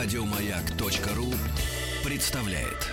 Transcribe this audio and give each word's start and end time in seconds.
Радиомаяк.ру 0.00 1.26
представляет. 2.08 2.86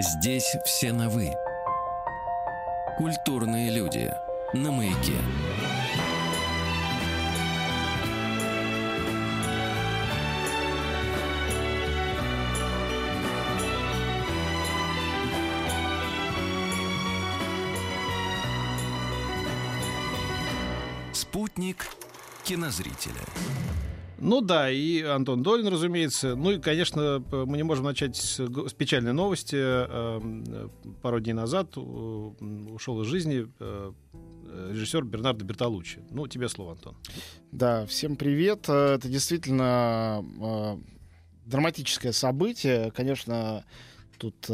Здесь 0.00 0.56
все 0.64 0.94
на 0.94 1.10
«вы». 1.10 1.34
Культурные 2.96 3.70
люди. 3.70 4.10
На 4.54 4.72
«Маяке». 4.72 5.18
Спутник 21.56 21.86
кинозрителя. 22.44 23.22
Ну 24.18 24.42
да, 24.42 24.70
и 24.70 25.00
Антон 25.00 25.42
Долин, 25.42 25.68
разумеется. 25.68 26.36
Ну 26.36 26.50
и, 26.50 26.60
конечно, 26.60 27.24
мы 27.30 27.56
не 27.56 27.62
можем 27.62 27.86
начать 27.86 28.14
с, 28.14 28.38
с 28.38 28.74
печальной 28.74 29.14
новости. 29.14 29.56
Э, 29.58 30.68
пару 31.00 31.18
дней 31.18 31.32
назад 31.32 31.68
э, 31.78 31.80
ушел 31.80 33.00
из 33.00 33.06
жизни 33.06 33.50
э, 33.58 33.92
режиссер 34.70 35.04
Бернардо 35.04 35.46
Бертолуччи. 35.46 36.00
Ну, 36.10 36.26
тебе 36.26 36.50
слово, 36.50 36.72
Антон. 36.72 36.94
Да, 37.52 37.86
всем 37.86 38.16
привет. 38.16 38.68
Это 38.68 39.08
действительно 39.08 40.78
драматическое 41.46 42.12
событие. 42.12 42.90
Конечно, 42.90 43.64
тут 44.18 44.46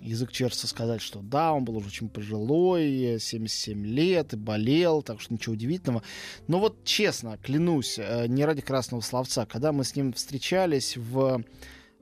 язык 0.00 0.32
чешется 0.32 0.66
сказать, 0.66 1.00
что 1.00 1.20
да, 1.20 1.52
он 1.52 1.64
был 1.64 1.76
уже 1.76 1.88
очень 1.88 2.08
пожилой, 2.08 3.18
77 3.20 3.86
лет 3.86 4.32
и 4.32 4.36
болел, 4.36 5.02
так 5.02 5.20
что 5.20 5.34
ничего 5.34 5.54
удивительного. 5.54 6.02
Но 6.48 6.60
вот 6.60 6.84
честно, 6.84 7.38
клянусь, 7.38 7.98
э, 7.98 8.26
не 8.26 8.44
ради 8.44 8.62
красного 8.62 9.00
словца, 9.00 9.46
когда 9.46 9.72
мы 9.72 9.84
с 9.84 9.96
ним 9.96 10.12
встречались 10.12 10.96
в 10.96 11.42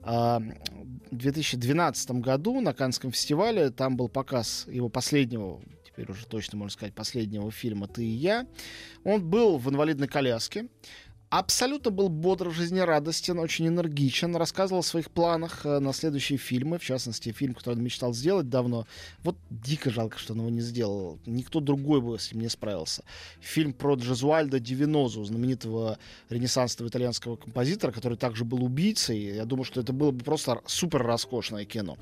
2012 0.03 2.11
а, 2.11 2.15
году 2.15 2.61
на 2.61 2.75
Канском 2.75 3.13
фестивале, 3.13 3.71
там 3.71 3.97
был 3.97 4.09
показ 4.09 4.67
его 4.69 4.89
последнего 4.89 5.61
теперь 5.93 6.11
уже 6.11 6.27
точно 6.27 6.59
можно 6.59 6.73
сказать, 6.73 6.95
последнего 6.95 7.51
фильма 7.51 7.87
«Ты 7.87 8.05
и 8.05 8.09
я». 8.09 8.47
Он 9.05 9.23
был 9.23 9.59
в 9.59 9.69
инвалидной 9.69 10.09
коляске 10.09 10.69
абсолютно 11.33 11.91
был 11.91 12.11
бодр, 12.11 12.51
жизнерадостен, 12.51 13.39
очень 13.39 13.67
энергичен, 13.67 14.37
рассказывал 14.37 14.81
о 14.81 14.83
своих 14.83 15.11
планах 15.11 15.65
э, 15.65 15.79
на 15.79 15.95
следующие 15.95 16.37
фильмы, 16.37 16.79
в 16.79 16.85
частности, 16.85 17.33
фильм, 17.33 17.55
который 17.55 17.77
он 17.77 17.83
мечтал 17.83 18.13
сделать 18.13 18.51
давно. 18.51 18.87
Вот 19.25 19.37
дико 19.49 19.91
жалко, 19.91 20.19
что 20.19 20.35
он 20.35 20.41
его 20.41 20.51
не 20.51 20.61
сделал. 20.61 21.19
Никто 21.25 21.61
другой 21.61 22.03
бы 22.03 22.19
с 22.19 22.33
ним 22.33 22.43
не 22.43 22.51
справился. 22.51 23.03
Фильм 23.41 23.73
про 23.73 23.95
Джезуальда 23.95 24.61
Дивинозу, 24.61 25.25
знаменитого 25.25 25.99
ренессансного 26.29 26.91
итальянского 26.91 27.37
композитора, 27.37 27.93
который 27.93 28.19
также 28.19 28.45
был 28.45 28.63
убийцей. 28.63 29.35
Я 29.35 29.47
думаю, 29.47 29.65
что 29.65 29.81
это 29.81 29.95
было 29.95 30.11
бы 30.11 30.23
просто 30.23 30.61
супер 30.67 31.03
роскошное 31.03 31.65
кино. 31.65 31.97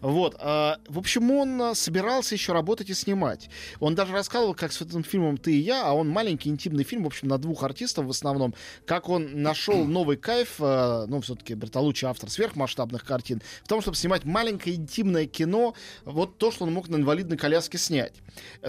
Вот. 0.00 0.34
А, 0.40 0.78
в 0.88 0.98
общем, 0.98 1.30
он 1.30 1.62
э, 1.62 1.74
собирался 1.76 2.34
еще 2.34 2.52
работать 2.52 2.90
и 2.90 2.94
снимать. 2.94 3.48
Он 3.78 3.94
даже 3.94 4.12
рассказывал, 4.12 4.54
как 4.54 4.72
с 4.72 4.82
этим 4.82 5.04
фильмом 5.04 5.36
«Ты 5.36 5.54
и 5.54 5.60
я», 5.60 5.86
а 5.86 5.92
он 5.92 6.08
маленький 6.08 6.50
интимный 6.50 6.82
фильм, 6.82 7.04
в 7.04 7.06
общем, 7.06 7.28
на 7.28 7.38
двух 7.38 7.62
артистов 7.62 8.06
в 8.06 8.10
основном, 8.10 8.54
как 8.84 9.08
он 9.08 9.42
нашел 9.42 9.84
новый 9.84 10.16
кайф, 10.16 10.56
э, 10.60 11.06
ну, 11.08 11.20
все-таки 11.20 11.54
Бертолуччи 11.54 12.04
автор 12.04 12.30
сверхмасштабных 12.30 13.04
картин, 13.04 13.42
в 13.64 13.68
том, 13.68 13.80
чтобы 13.80 13.96
снимать 13.96 14.24
маленькое 14.24 14.76
интимное 14.76 15.26
кино, 15.26 15.74
вот 16.04 16.38
то, 16.38 16.50
что 16.50 16.64
он 16.64 16.72
мог 16.72 16.88
на 16.88 16.96
инвалидной 16.96 17.36
коляске 17.36 17.78
снять. 17.78 18.14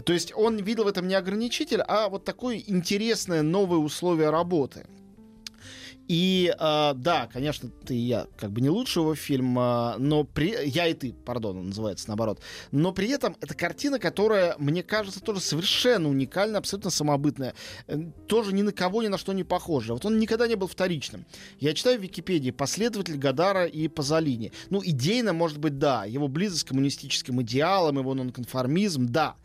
То 0.06 0.14
есть 0.14 0.34
он 0.36 0.58
видел 0.58 0.86
в 0.86 0.88
этом 0.88 1.08
не 1.08 1.16
ограничитель, 1.16 1.81
а 1.88 2.09
вот 2.09 2.24
такое 2.24 2.62
интересное 2.66 3.42
новое 3.42 3.80
условие 3.80 4.30
работы. 4.30 4.86
И 6.14 6.53
э, 6.56 6.94
да, 6.96 7.28
конечно, 7.34 7.69
ты 7.88 7.96
и 7.96 8.01
я 8.01 8.28
как 8.38 8.51
бы 8.51 8.62
не 8.62 8.69
лучшего 8.69 9.16
фильма, 9.16 9.96
но 9.97 10.24
при... 10.24 10.56
я 10.63 10.85
и 10.85 10.94
ты, 10.94 11.12
пардон, 11.12 11.57
он 11.57 11.68
называется 11.69 12.07
наоборот. 12.07 12.40
Но 12.69 12.91
при 12.91 13.09
этом 13.09 13.35
это 13.41 13.56
картина, 13.56 13.97
которая, 13.97 14.56
мне 14.59 14.84
кажется, 14.84 15.22
тоже 15.22 15.40
совершенно 15.40 16.07
уникальная, 16.07 16.59
абсолютно 16.59 16.91
самобытная. 16.91 17.56
Э, 17.88 17.97
тоже 18.28 18.53
ни 18.53 18.62
на 18.62 18.72
кого, 18.72 19.02
ни 19.02 19.07
на 19.07 19.18
что 19.18 19.34
не 19.34 19.44
похожа. 19.44 19.94
Вот 19.94 20.06
он 20.06 20.19
никогда 20.19 20.46
не 20.46 20.53
был 20.53 20.68
вторичным. 20.68 21.25
Я 21.59 21.73
читаю 21.73 21.97
в 21.97 22.03
Википедии 22.03 22.52
последователь 22.52 23.18
Гадара 23.18 23.66
и 23.66 23.88
Пазолини. 23.88 24.52
Ну, 24.69 24.84
идейно, 24.85 25.34
может 25.34 25.57
быть, 25.57 25.79
да. 25.79 26.06
Его 26.06 26.28
близость 26.28 26.66
к 26.66 26.68
коммунистическим 26.68 27.41
идеалам, 27.41 27.97
его 27.97 28.13
нонконформизм, 28.13 29.07
да. 29.07 29.35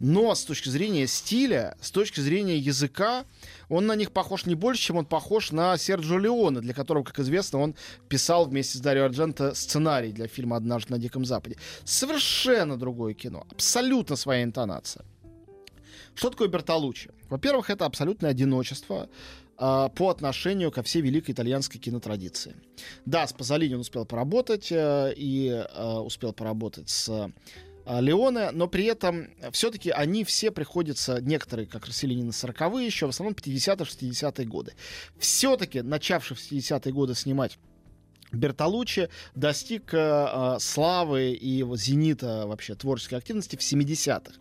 Но 0.00 0.34
с 0.34 0.44
точки 0.44 0.70
зрения 0.70 1.06
стиля, 1.06 1.76
с 1.80 1.90
точки 1.90 2.20
зрения 2.20 2.56
языка, 2.56 3.26
он 3.68 3.86
на 3.86 3.94
них 3.94 4.12
похож 4.12 4.46
не 4.46 4.54
больше, 4.54 4.82
чем 4.82 4.96
он 4.96 5.04
похож 5.04 5.52
на 5.52 5.76
Серджио 5.76 6.18
Леоне, 6.18 6.60
для 6.60 6.72
которого, 6.72 7.04
как 7.04 7.18
известно, 7.20 7.60
он 7.60 7.74
писал 8.08 8.46
вместе 8.46 8.78
с 8.78 8.80
Дарио 8.80 9.04
Ардженто 9.04 9.54
сценарий 9.54 10.12
для 10.12 10.26
фильма 10.26 10.56
«Однажды 10.56 10.94
на 10.94 10.98
Диком 10.98 11.26
Западе». 11.26 11.56
Совершенно 11.84 12.78
другое 12.78 13.12
кино, 13.12 13.46
абсолютно 13.50 14.16
своя 14.16 14.42
интонация. 14.42 15.04
Что 16.14 16.30
такое 16.30 16.48
Бертолуччи? 16.48 17.10
Во-первых, 17.28 17.68
это 17.68 17.84
абсолютное 17.84 18.30
одиночество 18.30 19.08
э, 19.58 19.88
по 19.94 20.08
отношению 20.08 20.72
ко 20.72 20.82
всей 20.82 21.02
великой 21.02 21.32
итальянской 21.32 21.78
кинотрадиции. 21.78 22.56
Да, 23.04 23.26
с 23.26 23.32
Пазолини 23.34 23.74
он 23.74 23.80
успел 23.80 24.06
поработать 24.06 24.72
э, 24.72 25.12
и 25.14 25.48
э, 25.48 25.92
успел 25.98 26.32
поработать 26.32 26.88
с 26.88 27.30
а, 27.90 28.00
Леоне, 28.00 28.52
но 28.52 28.68
при 28.68 28.84
этом 28.84 29.30
все-таки 29.50 29.90
они 29.90 30.22
все 30.22 30.52
приходятся, 30.52 31.20
некоторые, 31.20 31.66
как 31.66 31.86
расселение 31.86 32.24
на 32.24 32.30
40-е 32.30 32.86
еще, 32.86 33.06
в 33.06 33.08
основном 33.08 33.34
50-60-е 33.34 34.46
годы. 34.46 34.74
Все-таки, 35.18 35.82
начавший 35.82 36.36
в 36.36 36.40
60-е 36.40 36.92
годы 36.92 37.16
снимать 37.16 37.58
Бертолуччи 38.30 39.08
достиг 39.34 39.92
э, 39.92 40.58
славы 40.60 41.32
и 41.32 41.64
зенита 41.76 42.46
вообще 42.46 42.76
творческой 42.76 43.16
активности 43.16 43.56
в 43.56 43.60
70-х. 43.60 44.34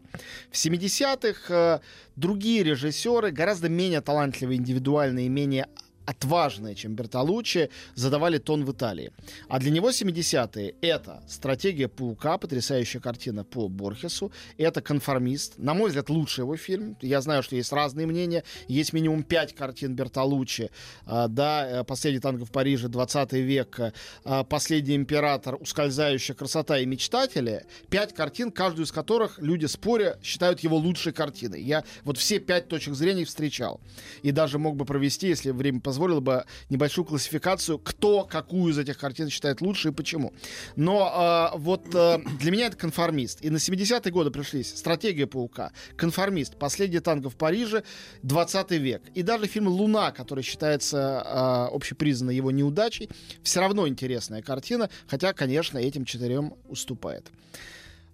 В 0.51 0.53
70-х 0.53 1.53
э, 1.53 1.79
другие 2.15 2.61
режиссеры, 2.61 3.31
гораздо 3.31 3.67
менее 3.67 4.01
талантливые 4.01 4.59
индивидуальные, 4.59 5.27
менее 5.27 5.69
отважные, 6.09 6.73
чем 6.73 6.95
Бертолуччи, 6.95 7.69
задавали 7.93 8.39
тон 8.39 8.65
в 8.65 8.71
Италии. 8.71 9.11
А 9.47 9.59
для 9.59 9.69
него 9.69 9.91
70-е— 9.91 10.73
это 10.81 11.21
«Стратегия 11.27 11.87
паука», 11.87 12.39
потрясающая 12.39 12.99
картина 12.99 13.43
по 13.43 13.67
Борхесу, 13.67 14.31
это 14.57 14.81
«Конформист», 14.81 15.59
на 15.59 15.75
мой 15.75 15.89
взгляд, 15.89 16.09
лучший 16.09 16.41
его 16.41 16.57
фильм. 16.57 16.97
Я 17.01 17.21
знаю, 17.21 17.43
что 17.43 17.55
есть 17.55 17.71
разные 17.71 18.07
мнения, 18.07 18.43
есть 18.67 18.91
минимум 18.91 19.21
пять 19.21 19.53
картин 19.53 19.93
Бертолуччи, 19.93 20.71
а, 21.05 21.27
да, 21.27 21.81
э, 21.81 21.83
«Последний 21.83 22.19
танго 22.19 22.43
в 22.43 22.51
Париже», 22.51 22.87
20 22.87 23.33
век, 23.33 23.79
а, 24.23 24.43
«Последний 24.45 24.95
император», 24.95 25.57
«Ускользающая 25.61 26.33
красота» 26.33 26.79
и 26.79 26.87
«Мечтатели», 26.87 27.65
пять 27.91 28.15
картин, 28.15 28.51
каждую 28.51 28.87
из 28.87 28.91
которых 28.91 29.37
люди 29.37 29.67
споря 29.67 30.17
считают 30.23 30.61
его 30.61 30.77
лучшей 30.77 31.13
картиной. 31.13 31.61
Я 31.61 31.83
вот 32.03 32.17
все 32.17 32.39
пять 32.39 32.67
точек 32.67 32.95
зрения 32.95 33.25
встречал. 33.25 33.79
И 34.23 34.31
даже 34.31 34.57
мог 34.57 34.75
бы 34.75 34.85
провести, 34.85 35.27
если 35.27 35.51
время 35.51 35.79
позволит, 35.79 35.98
позволило 35.99 36.21
бы 36.21 36.45
небольшую 36.69 37.03
классификацию, 37.03 37.77
кто 37.77 38.23
какую 38.23 38.71
из 38.71 38.77
этих 38.77 38.97
картин 38.97 39.29
считает 39.29 39.59
лучше 39.59 39.89
и 39.89 39.91
почему. 39.91 40.33
Но 40.77 41.51
э, 41.53 41.57
вот 41.57 41.93
э, 41.93 42.19
для 42.39 42.51
меня 42.51 42.67
это 42.67 42.77
конформист. 42.77 43.43
И 43.43 43.49
на 43.49 43.57
70-е 43.57 44.11
годы 44.11 44.31
пришлись 44.31 44.77
«Стратегия 44.77 45.27
паука», 45.27 45.73
«Конформист», 45.97 46.57
«Последний 46.57 46.99
танго 47.01 47.29
в 47.29 47.35
Париже», 47.35 47.83
«20 48.23 48.77
век». 48.77 49.01
И 49.13 49.23
даже 49.23 49.47
фильм 49.47 49.67
«Луна», 49.67 50.11
который 50.11 50.41
считается 50.43 50.97
э, 50.97 51.75
общепризнанной 51.75 52.35
его 52.35 52.51
неудачей, 52.51 53.09
все 53.43 53.59
равно 53.59 53.85
интересная 53.85 54.41
картина, 54.41 54.89
хотя, 55.05 55.33
конечно, 55.33 55.79
этим 55.79 56.05
четырем 56.05 56.53
уступает. 56.69 57.29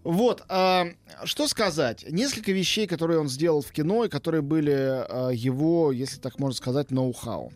Вот, 0.05 0.43
э, 0.49 0.93
что 1.23 1.47
сказать? 1.47 2.05
Несколько 2.07 2.51
вещей, 2.51 2.85
которые 2.85 3.19
он 3.19 3.27
сделал 3.27 3.63
в 3.63 3.71
кино, 3.71 4.05
и 4.05 4.09
которые 4.09 4.43
были 4.43 4.71
э, 4.71 5.33
его, 5.33 5.91
если 5.91 6.19
так 6.19 6.37
можно 6.37 6.55
сказать, 6.55 6.91
ноу-хау. 6.91 7.51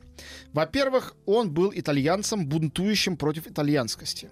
Во-первых, 0.51 1.15
он 1.27 1.51
был 1.53 1.71
итальянцем, 1.73 2.47
бунтующим 2.47 3.17
против 3.17 3.45
итальянскости. 3.45 4.29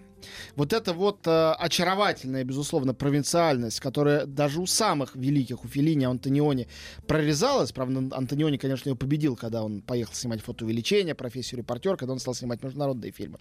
Вот 0.56 0.74
эта 0.74 0.94
вот 0.94 1.26
э, 1.28 1.52
очаровательная, 1.54 2.44
безусловно, 2.44 2.94
провинциальность, 2.94 3.80
которая 3.80 4.26
даже 4.26 4.60
у 4.60 4.66
самых 4.66 5.16
великих, 5.16 5.64
у 5.64 5.68
Филини, 5.68 6.06
Антониони 6.06 6.68
прорезалась, 7.08 7.72
правда, 7.72 8.16
Антониони, 8.16 8.58
конечно, 8.58 8.90
ее 8.90 8.96
победил, 8.96 9.36
когда 9.36 9.64
он 9.64 9.82
поехал 9.82 10.14
снимать 10.14 10.42
фотоувеличение, 10.42 11.16
профессию 11.16 11.60
репортер, 11.60 11.98
когда 11.98 12.14
он 12.14 12.20
стал 12.20 12.34
снимать 12.34 12.64
международные 12.64 13.12
фильмы. 13.12 13.40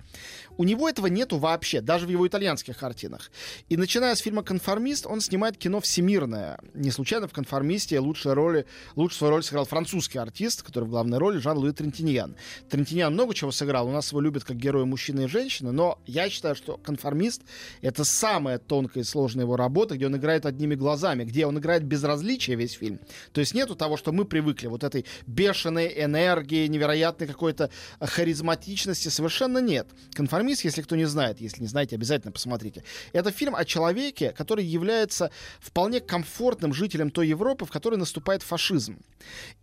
У 0.57 0.65
него 0.65 0.89
этого 0.89 1.07
нету 1.07 1.39
вообще, 1.39 1.81
даже 1.81 2.07
в 2.07 2.11
его 2.11 2.27
итальянских 2.27 2.79
картинах. 2.79 3.31
И 3.69 3.77
начиная 3.77 4.15
с 4.15 4.21
фильма 4.21 4.43
«Конформист», 4.43 5.07
он 5.07 5.21
снимает 5.21 5.57
кино 5.57 5.81
всемирное. 5.81 6.59
Не 6.75 6.91
случайно 6.91 7.29
в 7.29 7.33
«Конформисте» 7.33 7.99
лучшая 7.99 8.35
роли, 8.35 8.67
лучшую 8.95 9.19
свою 9.19 9.31
роль 9.33 9.43
сыграл 9.43 9.65
французский 9.65 10.19
артист, 10.19 10.63
который 10.63 10.85
в 10.85 10.91
главной 10.91 11.19
роли 11.19 11.39
Жан-Луи 11.39 11.73
Трентиньян. 11.73 12.37
Трентиньян 12.69 13.13
много 13.13 13.35
чего 13.35 13.51
сыграл, 13.51 13.89
у 13.89 13.93
нас 13.93 14.11
его 14.11 14.21
любят 14.21 14.45
как 14.45 14.57
героя 14.57 14.85
мужчины 14.85 15.25
и 15.25 15.27
женщины, 15.27 15.73
но 15.73 15.99
я 16.07 16.29
считаю, 16.31 16.55
что 16.55 16.76
«Конформист»— 16.83 17.43
это 17.83 18.05
самая 18.05 18.59
тонкая 18.59 19.03
и 19.03 19.07
сложная 19.07 19.45
его 19.45 19.57
работа, 19.57 19.97
где 19.97 20.07
он 20.07 20.17
играет 20.17 20.47
одними 20.47 20.75
глазами, 20.75 21.25
где 21.25 21.47
он 21.47 21.59
играет 21.59 21.85
безразличие 21.85 22.57
весь 22.57 22.73
фильм. 22.73 23.01
То 23.33 23.41
есть 23.41 23.55
нету 23.55 23.75
того, 23.75 23.97
что 23.97 24.13
мы 24.13 24.25
привыкли, 24.25 24.67
вот 24.67 24.85
этой 24.85 25.05
бешеной 25.27 25.93
энергии, 25.97 26.67
невероятной 26.67 27.27
какой-то 27.27 27.71
харизматичности, 28.01 29.09
совершенно 29.09 29.59
нет. 29.59 29.89
«Конформист», 30.13 30.65
если 30.65 30.83
кто 30.83 30.97
не 30.97 31.07
знает, 31.07 31.41
если 31.41 31.63
не 31.63 31.69
знаете, 31.69 31.97
обязательно 31.97 32.33
посмотрите. 32.33 32.83
Это 33.13 33.31
фильм 33.31 33.55
о 33.55 33.65
человеке, 33.65 34.33
который 34.33 34.65
является 34.65 35.31
вполне 35.61 36.01
комфортным 36.01 36.73
жителем 36.73 37.11
той 37.11 37.29
Европы, 37.29 37.65
в 37.65 37.71
которой 37.71 37.97
наступает 37.97 38.43
фашизм. 38.43 38.99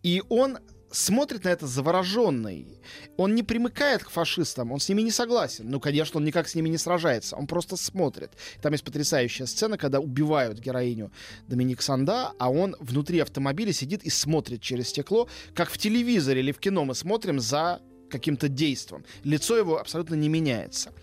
И 0.02 0.22
он 0.30 0.58
смотрит 0.94 1.44
на 1.44 1.50
это 1.50 1.68
завороженный. 1.68 2.80
Он 3.18 3.36
не 3.36 3.44
примыкает 3.44 4.04
к 4.04 4.10
фашистам, 4.10 4.72
он 4.72 4.80
с 4.80 4.88
ними 4.88 5.02
не 5.02 5.12
согласен. 5.12 5.70
Ну, 5.70 5.80
конечно, 5.80 6.18
он 6.18 6.26
никак 6.26 6.48
с 6.48 6.56
ними 6.56 6.70
не 6.70 6.78
сражается, 6.78 7.36
он 7.36 7.48
просто 7.48 7.76
смотрит. 7.76 8.32
Там 8.62 8.72
есть 8.72 8.84
потрясающая 8.84 9.46
сцена, 9.46 9.78
когда 9.78 10.00
убивают 10.00 10.60
героиню 10.60 11.12
Доминик 11.48 11.82
Санда, 11.82 12.32
а 12.40 12.50
он 12.50 12.76
внутри 12.80 13.20
автомобиля 13.20 13.74
сидит 13.74 14.04
и 14.04 14.10
смотрит 14.10 14.62
через 14.62 14.90
стекло, 14.90 15.28
как 15.54 15.70
в 15.70 15.78
телевизоре 15.78 16.42
или 16.42 16.52
в 16.52 16.60
кино 16.60 16.86
мы 16.86 16.96
смотрим 16.96 17.40
за 17.40 17.82
каким-то 18.14 18.48
действом. 18.48 19.04
Лицо 19.24 19.58
его 19.58 19.80
абсолютно 19.80 20.16
не 20.16 20.30
меняется. 20.30 20.94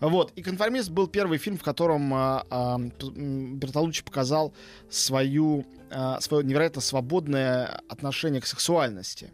Вот. 0.00 0.32
И 0.36 0.42
«Конформист» 0.42 0.90
был 0.90 1.06
первый 1.06 1.38
фильм, 1.38 1.56
в 1.56 1.62
котором 1.62 2.12
а, 2.12 2.46
а, 2.50 2.78
Бертолуччи 2.78 4.04
показал 4.04 4.52
свою, 4.90 5.64
а, 5.90 6.20
свое 6.20 6.44
невероятно 6.44 6.82
свободное 6.82 7.80
отношение 7.88 8.40
к 8.40 8.46
сексуальности. 8.46 9.30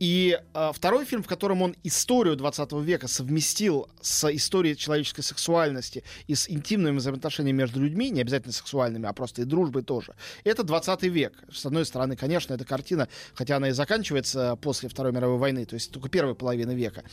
И 0.00 0.38
э, 0.54 0.70
второй 0.74 1.04
фильм, 1.04 1.22
в 1.22 1.26
котором 1.26 1.62
он 1.62 1.76
историю 1.84 2.36
20 2.36 2.72
века 2.72 3.06
совместил 3.06 3.88
с 4.00 4.28
историей 4.34 4.76
человеческой 4.76 5.22
сексуальности 5.22 6.02
и 6.26 6.34
с 6.34 6.50
интимными 6.50 6.98
взаимоотношениями 6.98 7.58
между 7.58 7.80
людьми, 7.80 8.10
не 8.10 8.20
обязательно 8.20 8.52
сексуальными, 8.52 9.08
а 9.08 9.12
просто 9.12 9.42
и 9.42 9.44
дружбой 9.44 9.82
тоже, 9.82 10.14
это 10.42 10.64
20 10.64 11.02
век. 11.04 11.44
С 11.52 11.64
одной 11.64 11.86
стороны, 11.86 12.16
конечно, 12.16 12.54
эта 12.54 12.64
картина, 12.64 13.08
хотя 13.34 13.56
она 13.56 13.68
и 13.68 13.72
заканчивается 13.72 14.56
после 14.56 14.88
Второй 14.88 15.12
мировой 15.12 15.38
войны, 15.38 15.64
то 15.64 15.74
есть 15.74 15.92
только 15.92 16.08
первой 16.08 16.34
половины 16.34 16.72
века, 16.72 17.04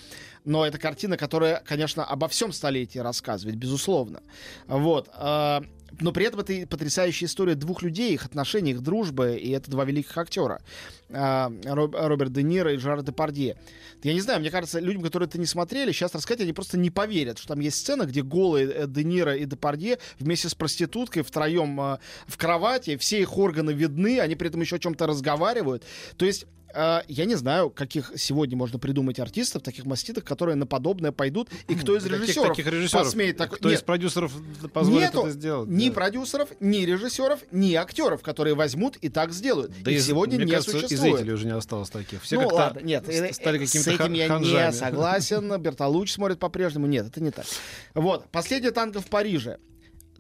но 0.44 0.66
это 0.66 0.80
картина, 0.80 1.18
которая, 1.18 1.62
конечно, 1.64 2.04
обо 2.04 2.28
всем 2.28 2.52
столетии 2.52 3.00
рассказывает, 3.00 3.58
безусловно. 3.58 4.22
Вот. 4.68 5.10
Э, 5.16 5.62
но 6.00 6.12
при 6.12 6.26
этом 6.26 6.40
это 6.40 6.68
потрясающая 6.68 7.28
история 7.28 7.56
двух 7.56 7.82
людей, 7.82 8.14
их 8.14 8.26
отношений, 8.26 8.72
их 8.72 8.82
дружбы, 8.82 9.36
и 9.36 9.52
это 9.52 9.70
два 9.70 9.86
великих 9.86 10.18
актера. 10.18 10.62
А, 11.10 11.52
Роберт 11.66 12.32
Де 12.32 12.44
Ниро 12.44 12.74
и 12.74 12.78
Жерар 12.78 13.04
Депардье. 13.04 13.58
Я 14.04 14.14
не 14.14 14.22
знаю, 14.22 14.40
мне 14.40 14.50
кажется, 14.50 14.80
людям, 14.80 15.04
которые 15.04 15.28
это 15.28 15.40
не 15.40 15.46
смотрели, 15.46 15.92
сейчас 15.92 16.16
рассказать, 16.16 16.42
они 16.42 16.54
просто 16.54 16.78
не 16.78 16.90
поверят, 16.90 17.38
что 17.38 17.50
там 17.50 17.60
есть 17.60 17.78
сцена, 17.78 18.06
где 18.06 18.24
голые 18.24 18.72
э, 18.72 18.88
Де 18.88 19.04
Ниро 19.04 19.36
и 19.36 19.46
Депардье 19.46 20.00
вместе 20.20 20.50
с 20.50 20.56
проституткой 20.56 21.24
втроем 21.24 21.80
а, 21.80 22.00
в 22.28 22.38
кровати, 22.38 22.98
все 22.98 23.22
их 23.22 23.38
органы 23.38 23.72
видны, 23.72 24.20
они 24.20 24.36
при 24.36 24.50
этом 24.50 24.62
еще 24.62 24.78
о 24.78 24.80
чем-то 24.80 25.08
разговаривают. 25.08 25.84
То 26.18 26.26
есть 26.26 26.46
Uh, 26.74 27.04
я 27.08 27.26
не 27.26 27.36
знаю, 27.36 27.70
каких 27.70 28.12
сегодня 28.16 28.58
можно 28.58 28.80
придумать 28.80 29.20
артистов, 29.20 29.62
таких 29.62 29.86
маститых, 29.86 30.24
которые 30.24 30.56
на 30.56 30.66
подобное 30.66 31.12
пойдут, 31.12 31.50
и 31.68 31.76
кто 31.76 31.98
из 31.98 32.06
режиссеров, 32.06 32.50
таких 32.50 32.68
режиссеров 32.68 33.06
посмеет 33.06 33.38
так... 33.38 33.52
Кто 33.52 33.70
Нет, 33.70 33.80
из 33.80 33.84
продюсеров 33.84 34.34
позволит 34.74 35.08
нету 35.08 35.22
это 35.22 35.32
сделать? 35.32 35.70
Ни 35.70 35.90
да. 35.90 35.96
продюсеров, 35.96 36.50
ни 36.60 36.80
режиссеров, 36.86 37.40
ни 37.52 37.74
актеров, 37.74 38.22
которые 38.22 38.56
возьмут 38.56 38.98
и 38.98 39.10
так 39.10 39.34
сделают. 39.34 39.72
Да 39.84 39.92
и 39.92 40.00
сегодня 40.00 40.38
мне 40.38 40.46
не 40.46 40.52
кажется, 40.52 40.80
существует. 40.80 41.02
и 41.02 41.16
зрителей 41.16 41.34
уже 41.34 41.46
не 41.46 41.54
осталось 41.54 41.90
таких. 41.90 42.22
Все 42.22 42.36
ну 42.36 42.44
как-то 42.44 42.56
ладно, 42.56 42.80
нет, 42.80 43.04
стали 43.04 43.58
э, 43.58 43.66
какими-то 43.66 43.68
с 43.68 43.88
этим 43.88 44.14
я 44.14 44.28
ханжами. 44.28 44.68
не 44.68 44.74
согласен. 44.74 45.62
Бертолуч 45.62 46.12
смотрит 46.12 46.40
по-прежнему. 46.40 46.88
Нет, 46.88 47.08
это 47.08 47.22
не 47.22 47.32
так. 47.32 47.46
Вот, 47.94 48.30
«Последняя 48.32 48.72
танка 48.72 49.02
в 49.02 49.08
Париже». 49.08 49.58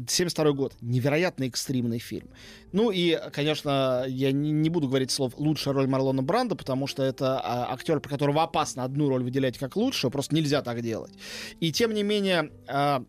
72 0.07 0.51
год. 0.53 0.73
Невероятно 0.81 1.45
экстримный 1.45 1.99
фильм. 1.99 2.29
Ну 2.71 2.91
и, 2.91 3.19
конечно, 3.31 4.05
я 4.07 4.31
не, 4.31 4.69
буду 4.69 4.87
говорить 4.87 5.11
слов 5.11 5.33
«лучшая 5.37 5.73
роль 5.73 5.87
Марлона 5.87 6.23
Бранда», 6.23 6.55
потому 6.55 6.87
что 6.87 7.03
это 7.03 7.39
а, 7.39 7.73
актер, 7.73 7.99
про 7.99 8.09
которого 8.09 8.43
опасно 8.43 8.83
одну 8.83 9.09
роль 9.09 9.23
выделять 9.23 9.57
как 9.57 9.75
лучшую, 9.75 10.11
просто 10.11 10.35
нельзя 10.35 10.61
так 10.61 10.81
делать. 10.81 11.13
И 11.59 11.71
тем 11.71 11.93
не 11.93 12.03
менее, 12.03 12.51
а, 12.67 13.03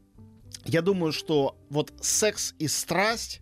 я 0.65 0.83
думаю, 0.83 1.13
что 1.13 1.57
вот 1.71 1.93
секс 2.01 2.55
и 2.59 2.69
страсть 2.69 3.41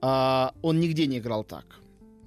а, 0.00 0.54
он 0.62 0.80
нигде 0.80 1.06
не 1.06 1.18
играл 1.18 1.44
так 1.44 1.78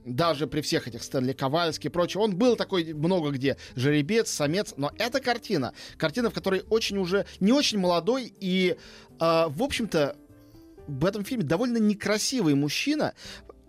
даже 0.05 0.47
при 0.47 0.61
всех 0.61 0.87
этих 0.87 1.03
Стэнли 1.03 1.33
Ковальски 1.33 1.87
и 1.87 1.89
прочее, 1.89 2.23
он 2.23 2.35
был 2.35 2.55
такой 2.55 2.93
много 2.93 3.31
где 3.31 3.57
жеребец, 3.75 4.29
самец, 4.29 4.73
но 4.77 4.91
эта 4.97 5.19
картина, 5.19 5.73
картина, 5.97 6.29
в 6.29 6.33
которой 6.33 6.63
очень 6.69 6.97
уже, 6.97 7.25
не 7.39 7.51
очень 7.51 7.77
молодой 7.77 8.33
и, 8.39 8.71
э, 8.71 8.75
в 9.19 9.63
общем-то, 9.63 10.17
в 10.87 11.05
этом 11.05 11.23
фильме 11.23 11.43
довольно 11.43 11.77
некрасивый 11.77 12.55
мужчина, 12.55 13.13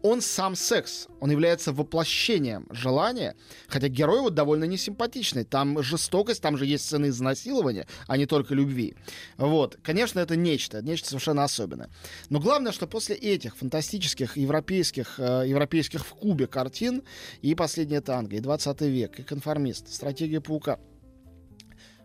он 0.02 0.20
сам 0.20 0.56
секс, 0.56 1.06
он 1.20 1.30
является 1.30 1.72
воплощением 1.72 2.66
желания, 2.70 3.36
хотя 3.68 3.88
герой 3.88 4.20
вот 4.20 4.34
довольно 4.34 4.64
несимпатичный. 4.64 5.44
Там 5.44 5.82
жестокость, 5.82 6.42
там 6.42 6.58
же 6.58 6.66
есть 6.66 6.84
сцены 6.84 7.06
изнасилования, 7.06 7.86
а 8.08 8.16
не 8.16 8.26
только 8.26 8.54
любви. 8.54 8.94
Вот, 9.36 9.78
конечно, 9.82 10.18
это 10.18 10.36
нечто, 10.36 10.82
нечто 10.82 11.08
совершенно 11.08 11.44
особенное. 11.44 11.88
Но 12.30 12.40
главное, 12.40 12.72
что 12.72 12.86
после 12.86 13.16
этих 13.16 13.56
фантастических 13.56 14.36
европейских, 14.36 15.18
э, 15.18 15.44
европейских 15.46 16.04
в 16.04 16.14
кубе 16.14 16.46
картин 16.46 17.02
и 17.40 17.54
«Последняя 17.54 18.00
танго», 18.00 18.36
и 18.36 18.40
«20 18.40 18.88
век», 18.88 19.20
и 19.20 19.22
«Конформист», 19.22 19.92
«Стратегия 19.92 20.40
паука», 20.40 20.78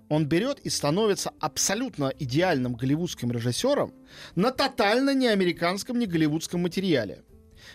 он 0.10 0.26
берет 0.26 0.60
и 0.60 0.70
становится 0.70 1.32
абсолютно 1.40 2.14
идеальным 2.20 2.76
голливудским 2.76 3.32
режиссером 3.32 3.94
на 4.36 4.52
тотально 4.52 5.14
не 5.14 5.28
американском, 5.28 6.00
не 6.00 6.06
голливудском 6.06 6.62
материале. 6.62 7.24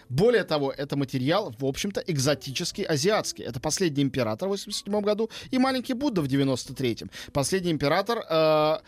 Более 0.09 0.45
того, 0.45 0.73
это 0.73 0.97
материал, 0.97 1.55
в 1.59 1.65
общем-то, 1.65 2.03
экзотический, 2.07 2.85
азиатский. 2.85 3.45
Это 3.45 3.61
«Последний 3.61 4.03
император» 4.03 4.49
в 4.49 4.53
87 4.53 5.01
году 5.01 5.31
и 5.51 5.59
«Маленький 5.59 5.95
Будда» 5.95 6.23
в 6.23 6.27
93-м. 6.27 7.11
«Последний 7.33 7.73
император» 7.73 8.25
э, 8.29 8.79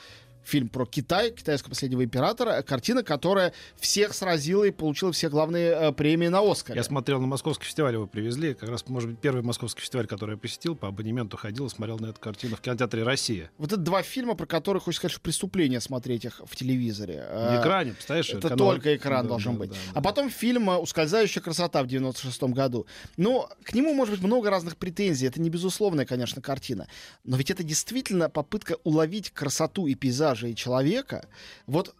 фильм 0.44 0.68
про 0.68 0.86
Китай, 0.86 1.30
китайского 1.30 1.70
последнего 1.70 2.04
императора, 2.04 2.62
картина, 2.62 3.02
которая 3.02 3.52
всех 3.76 4.14
сразила 4.14 4.64
и 4.64 4.70
получила 4.70 5.12
все 5.12 5.28
главные 5.28 5.70
э, 5.70 5.92
премии 5.92 6.28
на 6.28 6.40
Оскар. 6.40 6.76
Я 6.76 6.84
смотрел 6.84 7.20
на 7.20 7.26
московский 7.26 7.64
фестиваль, 7.64 7.94
его 7.94 8.06
привезли, 8.06 8.54
как 8.54 8.68
раз, 8.68 8.86
может 8.88 9.10
быть, 9.10 9.18
первый 9.18 9.42
московский 9.42 9.80
фестиваль, 9.80 10.06
который 10.06 10.32
я 10.32 10.36
посетил, 10.36 10.76
по 10.76 10.88
абонементу 10.88 11.36
ходил 11.36 11.66
и 11.66 11.70
смотрел 11.70 11.98
на 11.98 12.06
эту 12.06 12.20
картину 12.20 12.56
в 12.56 12.60
кинотеатре 12.60 13.02
«Россия». 13.02 13.50
Вот 13.58 13.72
это 13.72 13.80
два 13.80 14.02
фильма, 14.02 14.34
про 14.34 14.46
которые, 14.46 14.80
хочется 14.80 15.00
сказать, 15.00 15.12
что 15.12 15.20
преступление 15.20 15.80
смотреть 15.80 16.24
их 16.24 16.40
в 16.44 16.56
телевизоре. 16.56 17.26
На 17.30 17.60
экране, 17.60 17.92
представляешь? 17.92 18.30
Это 18.30 18.48
канал... 18.48 18.72
только 18.72 18.94
экран 18.96 19.24
да, 19.24 19.28
должен 19.30 19.54
да, 19.54 19.58
быть. 19.58 19.70
Да, 19.70 19.76
да, 19.76 19.98
а 19.98 20.02
потом 20.02 20.30
фильм 20.30 20.68
«Ускользающая 20.68 21.42
красота» 21.42 21.82
в 21.82 21.86
96 21.86 22.42
году. 22.44 22.86
Ну, 23.16 23.48
к 23.62 23.74
нему 23.74 23.94
может 23.94 24.14
быть 24.14 24.22
много 24.22 24.50
разных 24.50 24.76
претензий, 24.76 25.26
это 25.26 25.40
не 25.40 25.50
безусловная, 25.50 26.04
конечно, 26.04 26.42
картина. 26.42 26.86
Но 27.24 27.36
ведь 27.36 27.50
это 27.50 27.62
действительно 27.62 28.28
попытка 28.28 28.76
уловить 28.84 29.30
красоту 29.30 29.86
и 29.86 29.94
пейзаж 29.94 30.33
пейзажа 30.34 30.48
и 30.48 30.54
человека, 30.54 31.26
вот 31.66 31.94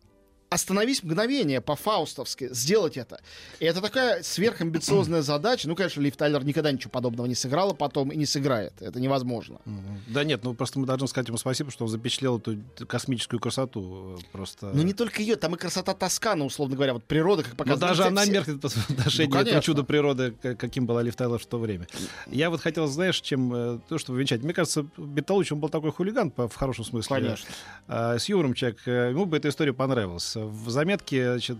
остановись 0.54 1.02
мгновение 1.02 1.61
по-фаустовски, 1.61 2.49
сделать 2.52 2.96
это. 2.96 3.20
И 3.58 3.64
это 3.64 3.80
такая 3.80 4.23
сверхамбициозная 4.23 5.23
задача. 5.23 5.68
Ну, 5.68 5.75
конечно, 5.75 6.00
Лив 6.00 6.16
Тайлер 6.16 6.44
никогда 6.44 6.70
ничего 6.70 6.90
подобного 6.90 7.26
не 7.26 7.34
сыграла 7.34 7.75
потом 7.75 8.11
и 8.11 8.16
не 8.16 8.25
сыграет. 8.25 8.73
Это 8.80 9.00
невозможно. 9.00 9.58
Да 10.06 10.23
нет, 10.23 10.44
ну 10.44 10.54
просто 10.54 10.78
мы 10.78 10.87
должны 10.87 11.08
сказать 11.08 11.26
ему 11.26 11.38
спасибо, 11.38 11.73
что 11.73 11.84
он 11.84 11.90
запечатлел 11.90 12.38
эту 12.38 12.56
космическую 12.87 13.40
красоту. 13.40 14.16
Э, 14.16 14.23
просто... 14.30 14.70
Ну 14.73 14.82
не 14.82 14.92
только 14.92 15.23
ее, 15.23 15.34
там 15.34 15.56
и 15.56 15.58
красота 15.58 15.92
Тоскана, 15.92 16.44
условно 16.44 16.76
говоря, 16.76 16.94
вот 16.94 17.04
природа, 17.04 17.42
как 17.42 17.56
показывает. 17.56 17.80
Но 17.80 17.88
даже 17.88 18.04
она 18.04 18.25
меркнет 18.25 18.61
по 18.61 18.68
отношению 18.68 19.54
ну, 19.54 19.61
чудо 19.61 19.82
природы, 19.82 20.30
каким 20.30 20.87
была 20.87 21.02
Лив 21.02 21.16
Тайлер 21.16 21.38
в 21.38 21.46
то 21.46 21.58
время. 21.58 21.88
Я 22.28 22.50
вот 22.50 22.61
хотел, 22.61 22.87
знаешь, 22.87 23.20
чем 23.20 23.52
э, 23.52 23.78
то, 23.88 23.99
чтобы 23.99 24.20
венчать. 24.20 24.42
Мне 24.42 24.54
кажется, 24.54 24.87
Беталуч, 24.96 25.50
он 25.50 25.58
был 25.58 25.68
такой 25.68 25.90
хулиган, 25.90 26.32
в 26.37 26.54
хорошем 26.54 26.84
смысле. 26.84 27.16
Конечно. 27.16 27.49
А, 27.88 28.18
с 28.18 28.28
юмором 28.28 28.54
человек. 28.54 28.78
Э, 28.87 29.11
ему 29.11 29.26
бы 29.26 29.37
эта 29.37 29.49
история 29.49 29.73
понравилась 29.73 30.37
в 30.46 30.70
заметке 30.70 31.32
значит, 31.32 31.58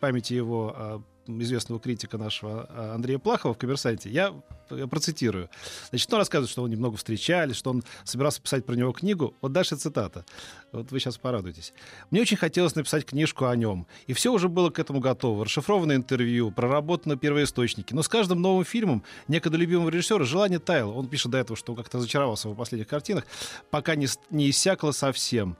памяти 0.00 0.34
его 0.34 0.74
а, 0.76 1.02
известного 1.26 1.80
критика 1.80 2.18
нашего 2.18 2.66
а, 2.70 2.94
Андрея 2.94 3.18
Плахова 3.18 3.54
в 3.54 3.58
«Коммерсанте», 3.58 4.10
я, 4.10 4.32
я 4.76 4.86
процитирую. 4.86 5.48
Значит, 5.90 6.12
он 6.12 6.18
рассказывает, 6.18 6.50
что 6.50 6.62
он 6.62 6.70
немного 6.70 6.96
встречались, 6.96 7.56
что 7.56 7.70
он 7.70 7.82
собирался 8.04 8.40
писать 8.40 8.64
про 8.64 8.74
него 8.74 8.92
книгу. 8.92 9.34
Вот 9.40 9.52
дальше 9.52 9.76
цитата. 9.76 10.24
Вот 10.72 10.90
вы 10.90 11.00
сейчас 11.00 11.18
порадуетесь. 11.18 11.72
«Мне 12.10 12.22
очень 12.22 12.36
хотелось 12.36 12.74
написать 12.74 13.04
книжку 13.04 13.46
о 13.46 13.56
нем, 13.56 13.86
и 14.06 14.12
все 14.12 14.32
уже 14.32 14.48
было 14.48 14.70
к 14.70 14.78
этому 14.78 15.00
готово. 15.00 15.44
Расшифрованное 15.44 15.96
интервью, 15.96 16.50
проработаны 16.50 17.16
первоисточники. 17.16 17.94
Но 17.94 18.02
с 18.02 18.08
каждым 18.08 18.40
новым 18.40 18.64
фильмом 18.64 19.02
некогда 19.28 19.58
любимого 19.58 19.88
режиссера 19.88 20.24
желание 20.24 20.58
таяло. 20.58 20.92
Он 20.92 21.08
пишет 21.08 21.30
до 21.30 21.38
этого, 21.38 21.56
что 21.56 21.72
он 21.72 21.78
как-то 21.78 22.00
зачаровался 22.00 22.48
в 22.48 22.54
последних 22.54 22.88
картинах, 22.88 23.24
пока 23.70 23.94
не, 23.94 24.08
не 24.30 24.50
иссякло 24.50 24.92
совсем. 24.92 25.56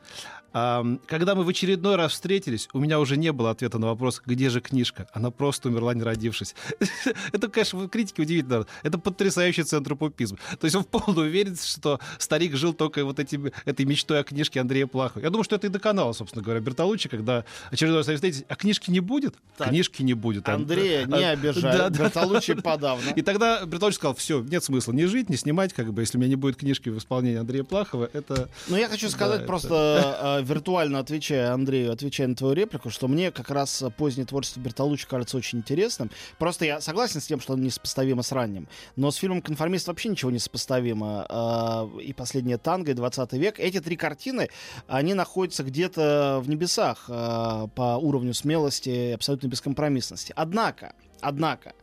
Когда 0.53 1.35
мы 1.35 1.45
в 1.45 1.49
очередной 1.49 1.97
раз 1.97 2.13
встретились, 2.13 2.69
у 2.75 2.79
меня 2.79 3.01
уже 3.01 3.17
не 3.17 3.33
было 3.33 3.51
ответа 3.51 3.79
на 3.79 3.87
вопрос, 3.87 4.21
где 4.25 4.51
же 4.51 4.61
книжка. 4.61 5.09
Она 5.13 5.31
просто 5.31 5.69
умерла, 5.69 5.95
не 5.95 6.03
родившись. 6.03 6.55
Это, 7.33 7.49
конечно, 7.49 7.79
в 7.79 7.89
критике 7.89 8.23
удивительно. 8.23 8.67
Это 8.83 8.99
потрясающий 9.03 9.63
центропупизм. 9.63 10.39
То 10.59 10.65
есть 10.65 10.77
он 10.77 10.85
в 10.85 10.87
полной 10.87 11.29
уверенности, 11.29 11.67
что 11.69 12.01
старик 12.19 12.57
жил 12.57 12.73
только 12.73 13.05
вот 13.05 13.19
этим, 13.19 13.51
этой 13.65 13.85
мечтой 13.85 14.21
о 14.21 14.25
книжке 14.25 14.61
Андрея 14.61 14.87
Плахова. 14.87 15.23
Я 15.23 15.31
думаю, 15.31 15.45
что 15.45 15.57
это 15.57 15.67
и 15.67 15.71
до 15.71 15.79
канала, 15.79 16.13
собственно 16.13 16.43
говоря, 16.43 16.61
Бертолуччи, 16.61 17.09
когда 17.09 17.45
очередной 17.71 17.99
раз 18.01 18.09
встретитесь, 18.09 18.45
а 18.49 18.55
книжки 18.57 18.91
не 18.91 19.01
будет? 19.01 19.35
Так. 19.57 19.69
Книжки 19.69 20.03
не 20.03 20.15
будет. 20.15 20.49
Андрея 20.49 21.05
А, 21.11 21.17
не 21.19 21.25
а, 21.25 21.31
обижай, 21.31 21.63
да, 21.63 21.89
да, 21.91 22.05
Бертолуччи 22.05 22.55
да. 22.55 22.63
подавно. 22.63 23.11
И 23.11 23.23
тогда 23.23 23.65
Бертолуччи 23.65 23.97
сказал, 23.97 24.15
все, 24.15 24.41
нет 24.41 24.63
смысла 24.65 24.93
не 24.93 25.07
жить, 25.07 25.29
не 25.31 25.37
снимать, 25.37 25.73
как 25.73 25.93
бы, 25.93 26.03
если 26.03 26.19
у 26.19 26.21
меня 26.21 26.31
не 26.31 26.37
будет 26.37 26.57
книжки 26.57 26.89
в 26.89 26.99
исполнении 26.99 27.39
Андрея 27.39 27.65
Плахова, 27.65 28.09
это... 28.13 28.49
Ну, 28.69 28.77
я 28.77 28.89
хочу 28.89 29.09
сказать, 29.09 29.41
это- 29.41 29.47
просто 29.47 30.39
э, 30.41 30.45
виртуально 30.45 30.99
отвечая 30.99 31.53
Андрею, 31.53 31.93
отвечая 31.93 32.29
на 32.29 32.35
твою 32.35 32.55
реплику, 32.55 32.91
что 32.91 33.09
мне 33.09 33.31
как 33.31 33.51
раз 33.51 33.83
позднее 33.97 34.27
творчество 34.27 34.61
Бертолуччи 34.61 35.07
кажется 35.07 35.37
очень 35.37 35.59
интересным. 35.59 36.11
Просто 36.39 36.65
я 36.65 36.81
согласен 36.81 37.21
с 37.21 37.27
тем, 37.27 37.41
что 37.41 37.55
оно 37.55 37.65
несопоставимо 37.65 38.23
с 38.23 38.33
ранним. 38.33 38.69
Но 38.97 39.11
с 39.11 39.17
фильмом 39.17 39.43
«Конформист» 39.43 39.89
вообще 39.89 40.09
ничего 40.09 40.31
не 40.31 40.39
сопоставимо. 40.39 41.27
Э, 41.29 42.01
и 42.01 42.13
«Последняя 42.13 42.59
танго», 42.59 42.93
и 42.93 42.95
«20 42.95 43.39
век». 43.39 43.59
Эти 43.59 43.81
три 43.81 43.97
картины, 43.97 44.49
они 44.87 45.15
находятся 45.15 45.63
где-то 45.63 46.41
в 46.43 46.49
небесах 46.49 47.07
э, 47.09 47.69
по 47.75 47.97
уровню 47.97 48.35
смелости 48.35 48.89
и 48.89 49.13
абсолютной 49.13 49.49
бескомпромиссности. 49.49 50.33
Однако, 50.37 50.95
однако, 51.21 51.75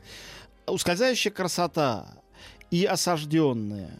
ускользающая 0.67 1.31
красота 1.31 2.07
и 2.71 2.85
осажденные, 2.85 3.91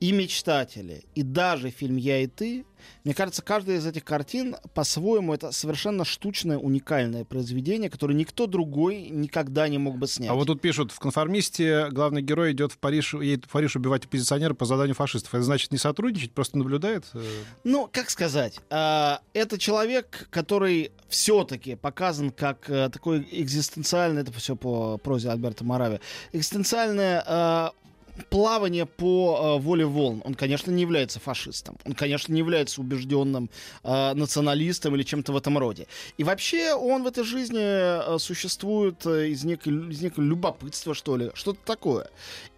и 0.00 0.12
мечтатели, 0.12 1.04
и 1.14 1.22
даже 1.22 1.70
фильм 1.70 1.96
«Я 1.96 2.20
и 2.20 2.26
ты», 2.26 2.64
мне 3.04 3.14
кажется, 3.14 3.42
каждая 3.42 3.78
из 3.78 3.86
этих 3.86 4.04
картин 4.04 4.56
по-своему 4.74 5.34
это 5.34 5.52
совершенно 5.52 6.04
штучное, 6.04 6.58
уникальное 6.58 7.24
произведение, 7.24 7.90
которое 7.90 8.14
никто 8.14 8.46
другой 8.46 9.08
никогда 9.10 9.68
не 9.68 9.78
мог 9.78 9.98
бы 9.98 10.06
снять. 10.06 10.30
А 10.30 10.34
вот 10.34 10.46
тут 10.46 10.60
пишут, 10.60 10.92
в 10.92 10.98
«Конформисте» 10.98 11.88
главный 11.90 12.22
герой 12.22 12.52
идет 12.52 12.72
в 12.72 12.78
Париж, 12.78 13.14
едет 13.14 13.46
в 13.46 13.48
Париж 13.48 13.76
убивать 13.76 14.04
оппозиционера 14.04 14.54
по 14.54 14.64
заданию 14.64 14.94
фашистов. 14.94 15.34
Это 15.34 15.42
значит 15.42 15.72
не 15.72 15.78
сотрудничать, 15.78 16.32
просто 16.32 16.58
наблюдает? 16.58 17.04
Э, 17.14 17.22
Ну, 17.64 17.88
как 17.92 18.10
сказать, 18.10 18.60
а, 18.70 19.20
это 19.32 19.58
человек, 19.58 20.28
который 20.30 20.92
все-таки 21.08 21.74
показан 21.76 22.30
как 22.30 22.68
э, 22.68 22.88
такой 22.90 23.26
экзистенциальный, 23.30 24.22
это 24.22 24.32
все 24.32 24.56
по 24.56 24.98
прозе 24.98 25.30
Альберта 25.30 25.64
Моравия, 25.64 26.00
экзистенциальное 26.32 27.22
а, 27.26 27.72
плавание 28.30 28.86
по 28.86 29.56
э, 29.58 29.62
воле 29.62 29.84
волн. 29.84 30.22
Он, 30.24 30.34
конечно, 30.34 30.70
не 30.70 30.82
является 30.82 31.20
фашистом. 31.20 31.76
Он, 31.84 31.94
конечно, 31.94 32.32
не 32.32 32.38
является 32.38 32.80
убежденным 32.80 33.50
э, 33.82 34.14
националистом 34.14 34.94
или 34.94 35.02
чем-то 35.02 35.32
в 35.32 35.36
этом 35.36 35.58
роде. 35.58 35.86
И 36.18 36.24
вообще 36.24 36.74
он 36.74 37.02
в 37.02 37.06
этой 37.06 37.24
жизни 37.24 37.58
э, 37.60 38.18
существует 38.18 39.04
э, 39.06 39.28
из, 39.28 39.44
некой, 39.44 39.72
из 39.90 40.00
некого 40.02 40.24
любопытства, 40.24 40.94
что 40.94 41.16
ли, 41.16 41.30
что-то 41.34 41.58
такое. 41.64 42.08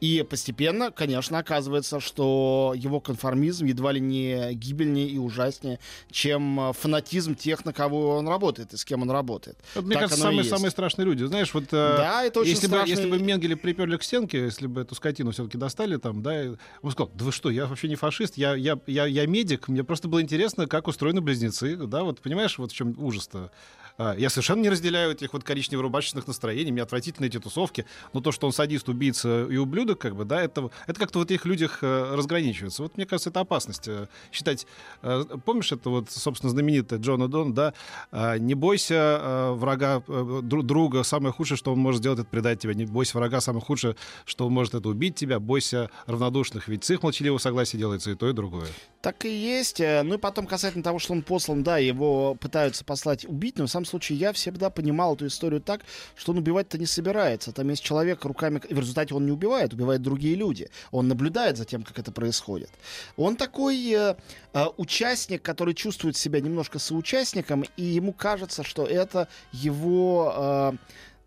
И 0.00 0.24
постепенно, 0.28 0.90
конечно, 0.90 1.38
оказывается, 1.38 2.00
что 2.00 2.74
его 2.76 3.00
конформизм 3.00 3.64
едва 3.66 3.92
ли 3.92 4.00
не 4.00 4.52
гибельнее 4.54 5.08
и 5.08 5.18
ужаснее, 5.18 5.78
чем 6.10 6.60
э, 6.60 6.72
фанатизм 6.72 7.34
тех, 7.34 7.64
на 7.64 7.72
кого 7.72 8.16
он 8.16 8.28
работает 8.28 8.74
и 8.74 8.76
с 8.76 8.84
кем 8.84 9.02
он 9.02 9.10
работает. 9.10 9.56
Вот, 9.74 9.84
мне 9.84 9.94
Так 9.94 10.02
кажется, 10.04 10.22
самые, 10.22 10.44
самые 10.44 10.70
страшные 10.70 11.06
люди. 11.06 11.24
Знаешь, 11.24 11.52
вот... 11.54 11.64
э, 11.64 11.68
Да, 11.70 12.24
это 12.24 12.40
очень 12.40 12.50
если, 12.50 12.66
бы, 12.66 12.76
страшный- 12.76 12.90
если 12.90 13.10
бы 13.10 13.18
Менгеле 13.18 13.56
приперли 13.56 13.96
к 13.96 14.02
стенке, 14.02 14.38
если 14.44 14.66
бы 14.66 14.82
эту 14.82 14.94
скотину 14.94 15.32
все-таки 15.46 15.58
достали 15.58 15.96
там, 15.96 16.22
да, 16.22 16.56
он 16.82 16.90
сказал, 16.90 17.10
да 17.14 17.24
вы 17.24 17.32
что, 17.32 17.50
я 17.50 17.66
вообще 17.66 17.88
не 17.88 17.96
фашист, 17.96 18.36
я, 18.36 18.54
я, 18.54 18.78
я, 18.86 19.06
я 19.06 19.26
медик, 19.26 19.68
мне 19.68 19.84
просто 19.84 20.08
было 20.08 20.20
интересно, 20.20 20.66
как 20.66 20.88
устроены 20.88 21.20
близнецы, 21.20 21.76
да, 21.76 22.02
вот 22.02 22.20
понимаешь, 22.20 22.58
вот 22.58 22.72
в 22.72 22.74
чем 22.74 22.94
ужас-то. 22.98 23.50
А, 23.98 24.14
Я 24.18 24.28
совершенно 24.28 24.60
не 24.60 24.68
разделяю 24.68 25.12
этих 25.12 25.32
вот 25.32 25.42
коричнево-рубашечных 25.42 26.26
настроений, 26.26 26.70
мне 26.72 26.82
отвратительны 26.82 27.26
эти 27.26 27.38
тусовки, 27.38 27.86
но 28.12 28.20
то, 28.20 28.30
что 28.32 28.46
он 28.46 28.52
садист, 28.52 28.88
убийца 28.88 29.46
и 29.46 29.56
ублюдок, 29.56 29.98
как 29.98 30.16
бы, 30.16 30.24
да, 30.26 30.42
это, 30.42 30.70
это 30.86 31.00
как-то 31.00 31.20
в 31.20 31.22
этих 31.22 31.46
людях 31.46 31.78
э, 31.82 32.14
разграничивается. 32.14 32.82
Вот 32.82 32.96
мне 32.96 33.06
кажется, 33.06 33.30
это 33.30 33.40
опасность 33.40 33.88
э, 33.88 34.08
считать. 34.32 34.66
э, 35.02 35.24
Помнишь, 35.46 35.72
это 35.72 35.88
вот, 35.88 36.10
собственно, 36.10 36.50
знаменитая 36.50 36.98
Джона 36.98 37.28
Дон, 37.28 37.54
да, 37.54 37.72
а, 38.10 38.36
не 38.36 38.54
бойся 38.54 39.52
врага, 39.54 40.02
дру- 40.06 40.62
друга, 40.62 41.02
самое 41.02 41.32
худшее, 41.32 41.56
что 41.56 41.72
он 41.72 41.78
может 41.78 42.00
сделать, 42.00 42.18
это 42.18 42.28
предать 42.28 42.60
тебя. 42.60 42.74
Не 42.74 42.84
бойся 42.84 43.16
врага, 43.16 43.40
самое 43.40 43.64
худшее, 43.64 43.96
что 44.26 44.46
он 44.46 44.52
может, 44.52 44.74
это 44.74 44.88
убить 44.88 45.14
тебя. 45.14 45.35
Бойся 45.40 45.90
равнодушных, 46.06 46.68
ведь 46.68 46.84
с 46.84 46.90
их 46.90 47.02
молчаливого 47.02 47.38
согласия 47.38 47.78
делается 47.78 48.10
и 48.10 48.14
то, 48.14 48.28
и 48.28 48.32
другое. 48.32 48.68
Так 49.02 49.24
и 49.24 49.28
есть. 49.28 49.80
Э, 49.80 50.02
Ну 50.02 50.14
и 50.14 50.18
потом 50.18 50.46
касательно 50.46 50.82
того, 50.82 50.98
что 50.98 51.12
он 51.12 51.22
послан, 51.22 51.62
да, 51.62 51.78
его 51.78 52.34
пытаются 52.34 52.84
послать 52.84 53.24
убить, 53.24 53.58
но 53.58 53.66
в 53.66 53.70
самом 53.70 53.86
случае 53.86 54.18
я 54.18 54.32
всегда 54.32 54.70
понимал 54.70 55.14
эту 55.14 55.26
историю 55.26 55.60
так, 55.60 55.82
что 56.16 56.32
он 56.32 56.38
убивать-то 56.38 56.78
не 56.78 56.86
собирается. 56.86 57.52
Там 57.52 57.68
есть 57.68 57.82
человек 57.82 58.24
руками... 58.24 58.60
В 58.68 58.78
результате 58.78 59.14
он 59.14 59.26
не 59.26 59.32
убивает, 59.32 59.72
убивают 59.74 60.02
другие 60.02 60.34
люди. 60.34 60.68
Он 60.90 61.08
наблюдает 61.08 61.56
за 61.56 61.64
тем, 61.64 61.82
как 61.82 61.98
это 61.98 62.12
происходит. 62.12 62.70
Он 63.16 63.36
такой 63.36 63.76
э, 63.92 64.16
э, 64.52 64.64
участник, 64.76 65.42
который 65.42 65.74
чувствует 65.74 66.16
себя 66.16 66.40
немножко 66.40 66.78
соучастником, 66.78 67.64
и 67.76 67.82
ему 67.82 68.12
кажется, 68.12 68.64
что 68.64 68.84
это 68.86 69.28
его... 69.52 70.32
э, 70.36 70.72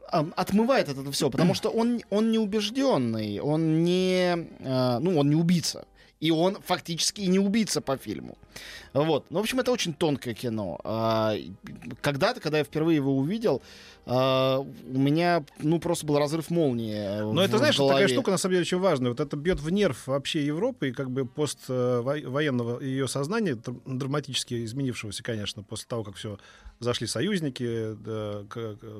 отмывает 0.09 0.89
от 0.89 0.97
этого 0.97 1.11
все, 1.11 1.29
потому 1.29 1.53
что 1.53 1.69
он, 1.69 2.01
он 2.09 2.31
не 2.31 2.39
убежденный, 2.39 3.39
он 3.39 3.83
не, 3.83 4.47
э, 4.59 4.99
ну, 4.99 5.17
он 5.17 5.29
не 5.29 5.35
убийца. 5.35 5.85
И 6.19 6.31
он 6.31 6.57
фактически 6.65 7.21
и 7.21 7.27
не 7.27 7.39
убийца 7.39 7.81
по 7.81 7.95
фильму. 7.97 8.37
Вот. 8.93 9.25
Ну, 9.29 9.39
в 9.39 9.41
общем, 9.41 9.59
это 9.59 9.71
очень 9.71 9.93
тонкое 9.93 10.33
кино. 10.33 10.79
А, 10.83 11.35
Когда-то, 12.01 12.39
когда 12.41 12.57
я 12.59 12.63
впервые 12.63 12.95
его 12.95 13.15
увидел, 13.17 13.61
а, 14.05 14.59
у 14.59 14.97
меня, 14.97 15.43
ну, 15.59 15.79
просто 15.79 16.05
был 16.05 16.17
разрыв 16.17 16.49
молнии. 16.49 16.95
э, 16.95 17.21
Но 17.23 17.33
в- 17.33 17.37
это, 17.39 17.57
знаешь, 17.59 17.77
голове. 17.77 17.93
такая 17.95 18.07
штука, 18.07 18.31
на 18.31 18.37
самом 18.37 18.53
деле, 18.53 18.61
очень 18.63 18.79
важная. 18.79 19.09
Вот 19.09 19.19
это 19.19 19.37
бьет 19.37 19.59
в 19.59 19.69
нерв 19.69 20.07
вообще 20.07 20.43
Европы 20.45 20.89
и 20.89 20.91
как 20.91 21.11
бы 21.11 21.25
поствоенного 21.25 22.79
ее 22.81 23.07
сознания, 23.07 23.53
др- 23.55 23.79
драматически 23.85 24.63
изменившегося, 24.65 25.23
конечно, 25.23 25.63
после 25.63 25.87
того, 25.87 26.03
как 26.03 26.15
все 26.15 26.37
зашли 26.79 27.07
союзники, 27.07 27.93
да, 28.05 28.43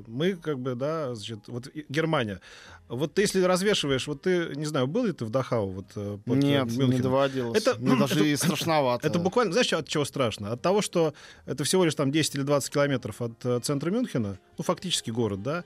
мы 0.08 0.34
как 0.34 0.60
бы, 0.60 0.76
да, 0.76 1.16
значит, 1.16 1.40
вот 1.48 1.70
Германия. 1.88 2.42
Вот 2.90 3.14
ты, 3.14 3.22
если 3.22 3.42
развешиваешь, 3.44 4.08
вот 4.08 4.24
ты, 4.24 4.52
не 4.56 4.66
знаю, 4.66 4.88
был 4.88 5.06
ли 5.06 5.12
ты 5.14 5.24
в 5.24 5.30
Дахау? 5.30 5.70
Вот, 5.70 5.86
э, 5.96 6.18
под, 6.26 6.38
э, 6.38 6.42
Нет, 6.42 6.66
не 6.72 6.78
Мюнхеном? 6.78 7.02
доводилось. 7.04 7.58
Это- 7.62 7.80
Мне 7.80 7.96
даже 8.00 8.16
это- 8.16 8.24
и 8.26 8.36
страшновато. 8.36 9.08
Это 9.08 9.20
буквально, 9.20 9.49
знаешь, 9.52 9.72
от 9.74 9.88
чего 9.88 10.06
страшно? 10.06 10.52
От 10.52 10.62
того, 10.62 10.82
что 10.82 11.14
это 11.46 11.64
всего 11.64 11.86
лишь 11.86 11.96
там 11.96 12.12
10 12.12 12.36
или 12.36 12.42
20 12.44 12.72
километров 12.72 13.22
от 13.22 13.46
э, 13.46 13.60
центра 13.62 13.92
Мюнхена, 13.92 14.40
ну, 14.58 14.64
фактически 14.64 15.12
город, 15.12 15.42
да, 15.44 15.64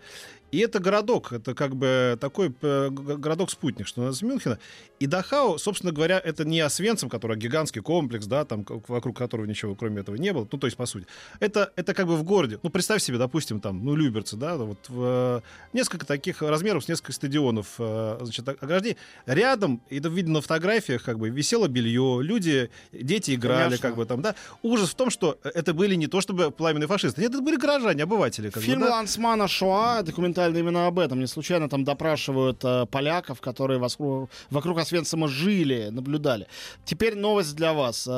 и 0.53 0.59
это 0.59 0.77
городок, 0.77 1.33
это 1.33 1.55
как 1.55 1.75
бы 1.75 2.15
такой 2.21 2.53
э, 2.61 2.89
городок-спутник, 2.91 3.87
что 3.87 4.01
называется 4.01 4.25
Мюнхена. 4.27 4.59
И 4.99 5.07
Дахау, 5.07 5.57
собственно 5.57 5.91
говоря, 5.91 6.21
это 6.23 6.45
не 6.45 6.59
Освенцим, 6.59 7.09
который 7.09 7.37
гигантский 7.37 7.81
комплекс, 7.81 8.27
да, 8.27 8.45
там, 8.45 8.63
вокруг 8.87 9.17
которого 9.17 9.47
ничего 9.47 9.73
кроме 9.73 10.01
этого 10.01 10.15
не 10.15 10.31
было, 10.31 10.47
ну, 10.51 10.59
то 10.59 10.67
есть, 10.67 10.77
по 10.77 10.85
сути. 10.85 11.07
Это, 11.39 11.73
это 11.75 11.95
как 11.95 12.05
бы 12.05 12.15
в 12.15 12.23
городе. 12.23 12.59
Ну, 12.61 12.69
представь 12.69 13.01
себе, 13.01 13.17
допустим, 13.17 13.61
там, 13.61 13.83
ну, 13.83 13.95
Люберцы, 13.95 14.37
да, 14.37 14.55
вот 14.57 14.77
в, 14.89 15.01
э, 15.03 15.41
несколько 15.75 16.05
таких 16.05 16.43
размеров, 16.43 16.83
с 16.83 16.87
несколько 16.87 17.13
стадионов, 17.13 17.73
значит, 17.77 18.47
ограждений. 18.47 18.97
Рядом, 19.25 19.81
это 19.89 20.09
видно 20.09 20.33
на 20.33 20.41
фотографиях, 20.41 21.01
как 21.03 21.17
бы, 21.17 21.29
висело 21.29 21.67
белье, 21.67 22.19
люди, 22.21 22.69
дети 22.91 23.33
играли, 23.33 23.62
Конечно. 23.65 23.87
как 23.87 23.97
бы 23.97 24.05
там, 24.05 24.21
да. 24.21 24.35
Ужас 24.61 24.89
в 24.89 24.95
том, 24.95 25.09
что 25.09 25.37
это 25.43 25.73
были 25.73 25.95
не 25.95 26.07
то 26.07 26.21
чтобы 26.21 26.51
пламенные 26.51 26.87
фашисты, 26.87 27.21
нет, 27.21 27.31
это 27.31 27.41
были 27.41 27.57
горожане, 27.57 28.03
обыватели. 28.03 28.49
Как 28.49 28.61
бы, 28.61 28.65
Фильм 28.67 28.81
да. 28.81 28.91
Лансмана 28.91 29.47
Шоа 29.47 30.01
документальный 30.03 30.59
именно 30.59 30.87
об 30.87 30.99
этом. 30.99 31.19
Не 31.19 31.27
случайно 31.27 31.69
там 31.69 31.83
допрашивают 31.83 32.63
э, 32.63 32.85
поляков, 32.85 33.41
которые 33.41 33.79
вокруг, 33.79 34.29
вокруг 34.49 34.79
Освенцима 34.79 35.27
жили, 35.27 35.89
наблюдали. 35.91 36.47
Теперь 36.85 37.15
новость 37.15 37.55
для 37.55 37.73
вас. 37.73 38.07
Э, 38.07 38.11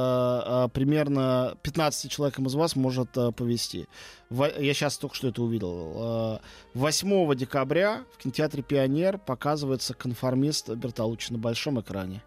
э, 0.65 0.69
примерно 0.73 1.57
15 1.61 2.11
человекам 2.11 2.47
из 2.47 2.55
вас 2.55 2.75
может 2.75 3.15
э, 3.17 3.31
повести. 3.31 3.87
Во- 4.29 4.47
я 4.47 4.73
сейчас 4.73 4.97
только 4.97 5.15
что 5.15 5.27
это 5.27 5.41
увидел. 5.41 5.93
Э, 5.95 6.39
8 6.73 7.35
декабря 7.35 8.03
в 8.13 8.17
кинотеатре 8.21 8.63
«Пионер» 8.63 9.17
показывается 9.17 9.93
конформист 9.93 10.69
Бертолуччи 10.69 11.31
на 11.31 11.37
большом 11.37 11.79
экране. 11.79 12.23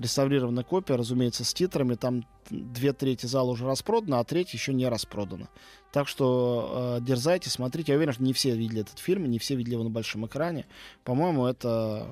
Реставрированная 0.00 0.64
копия, 0.64 0.96
разумеется, 0.96 1.44
с 1.44 1.52
титрами. 1.54 1.94
Там 1.94 2.24
две 2.50 2.92
трети 2.92 3.26
зала 3.26 3.50
уже 3.50 3.66
распродана, 3.66 4.18
а 4.18 4.24
треть 4.24 4.52
еще 4.54 4.72
не 4.72 4.88
распродана. 4.88 5.48
Так 5.92 6.08
что 6.08 6.98
э, 7.00 7.04
дерзайте, 7.04 7.50
смотрите. 7.50 7.92
Я 7.92 7.96
уверен, 7.96 8.14
что 8.14 8.22
не 8.22 8.32
все 8.32 8.56
видели 8.56 8.80
этот 8.80 8.98
фильм, 8.98 9.30
не 9.30 9.38
все 9.38 9.54
видели 9.54 9.74
его 9.74 9.84
на 9.84 9.90
большом 9.90 10.26
экране. 10.26 10.66
По-моему, 11.04 11.46
это 11.46 12.06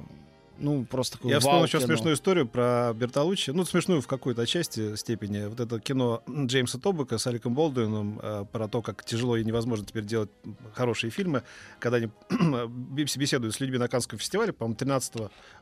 ну, 0.58 0.84
просто 0.84 1.16
такой 1.18 1.30
Я 1.30 1.38
вспомнил 1.40 1.64
еще 1.64 1.80
смешную 1.80 2.14
историю 2.16 2.46
про 2.46 2.92
Бертолуччи. 2.94 3.50
Ну, 3.50 3.64
смешную 3.64 4.00
в 4.02 4.06
какой-то 4.06 4.46
части 4.46 4.96
степени. 4.96 5.46
Вот 5.46 5.60
это 5.60 5.80
кино 5.80 6.22
Джеймса 6.28 6.78
Тобака 6.78 7.18
с 7.18 7.26
Аликом 7.26 7.54
Болдуином 7.54 8.20
э, 8.22 8.44
про 8.50 8.68
то, 8.68 8.82
как 8.82 9.04
тяжело 9.04 9.36
и 9.36 9.44
невозможно 9.44 9.86
теперь 9.86 10.04
делать 10.04 10.30
хорошие 10.74 11.10
фильмы, 11.10 11.42
когда 11.78 11.98
они 11.98 12.10
беседуют 12.68 13.54
с 13.54 13.60
людьми 13.60 13.78
на 13.78 13.88
Каннском 13.88 14.18
фестивале, 14.18 14.52
по-моему, 14.52 14.76
13 14.76 15.14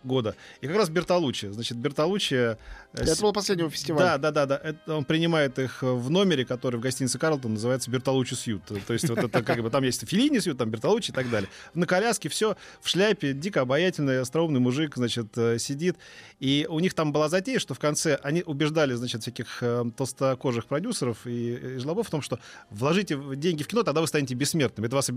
года. 0.04 0.34
И 0.60 0.66
как 0.66 0.76
раз 0.76 0.88
Бертолуччи. 0.88 1.46
Значит, 1.52 1.78
Бертолуччи... 1.78 2.34
э, 2.34 2.56
Это 2.92 3.14
с- 3.14 3.20
был 3.20 3.32
последнего 3.32 3.70
фестиваля. 3.70 4.18
Да, 4.18 4.18
да, 4.18 4.30
да, 4.30 4.46
да. 4.46 4.56
Это 4.68 4.96
он 4.96 5.04
принимает 5.04 5.58
их 5.58 5.82
в 5.82 6.10
номере, 6.10 6.44
который 6.44 6.76
в 6.76 6.80
гостинице 6.80 7.18
Карлтон 7.18 7.54
называется 7.54 7.90
Бертолуччи 7.90 8.34
Сьют. 8.34 8.62
То 8.86 8.92
есть 8.92 9.08
вот 9.08 9.18
это 9.18 9.42
как 9.42 9.62
бы 9.62 9.70
там 9.70 9.82
есть 9.84 10.06
Филини 10.08 10.38
Сьют, 10.38 10.58
там 10.58 10.70
Бертолуччи 10.70 11.10
и 11.10 11.14
так 11.14 11.28
далее. 11.30 11.48
На 11.74 11.86
коляске 11.86 12.28
все 12.28 12.56
в 12.80 12.88
шляпе, 12.88 13.32
дико 13.32 13.62
обаятельный, 13.62 14.20
остроумный 14.20 14.60
мужик, 14.60 14.86
значит, 14.95 15.37
э, 15.37 15.59
сидит. 15.59 15.97
И 16.38 16.66
у 16.69 16.78
них 16.81 16.95
там 16.95 17.12
была 17.12 17.28
затея, 17.28 17.59
что 17.59 17.75
в 17.75 17.78
конце 17.78 18.16
они 18.23 18.43
убеждали, 18.43 18.95
значит, 18.95 19.23
всяких 19.23 19.62
э, 19.62 19.85
толстокожих 19.97 20.66
продюсеров 20.66 21.26
и, 21.26 21.55
и 21.55 21.78
жлобов 21.78 22.07
в 22.07 22.11
том, 22.11 22.23
что 22.23 22.38
вложите 22.71 23.19
деньги 23.37 23.62
в 23.62 23.66
кино, 23.69 23.83
тогда 23.83 24.00
вы 24.00 24.07
станете 24.07 24.35
бессмертными. 24.35 24.87
Это 24.87 24.97
вас 24.97 25.09
и 25.09 25.12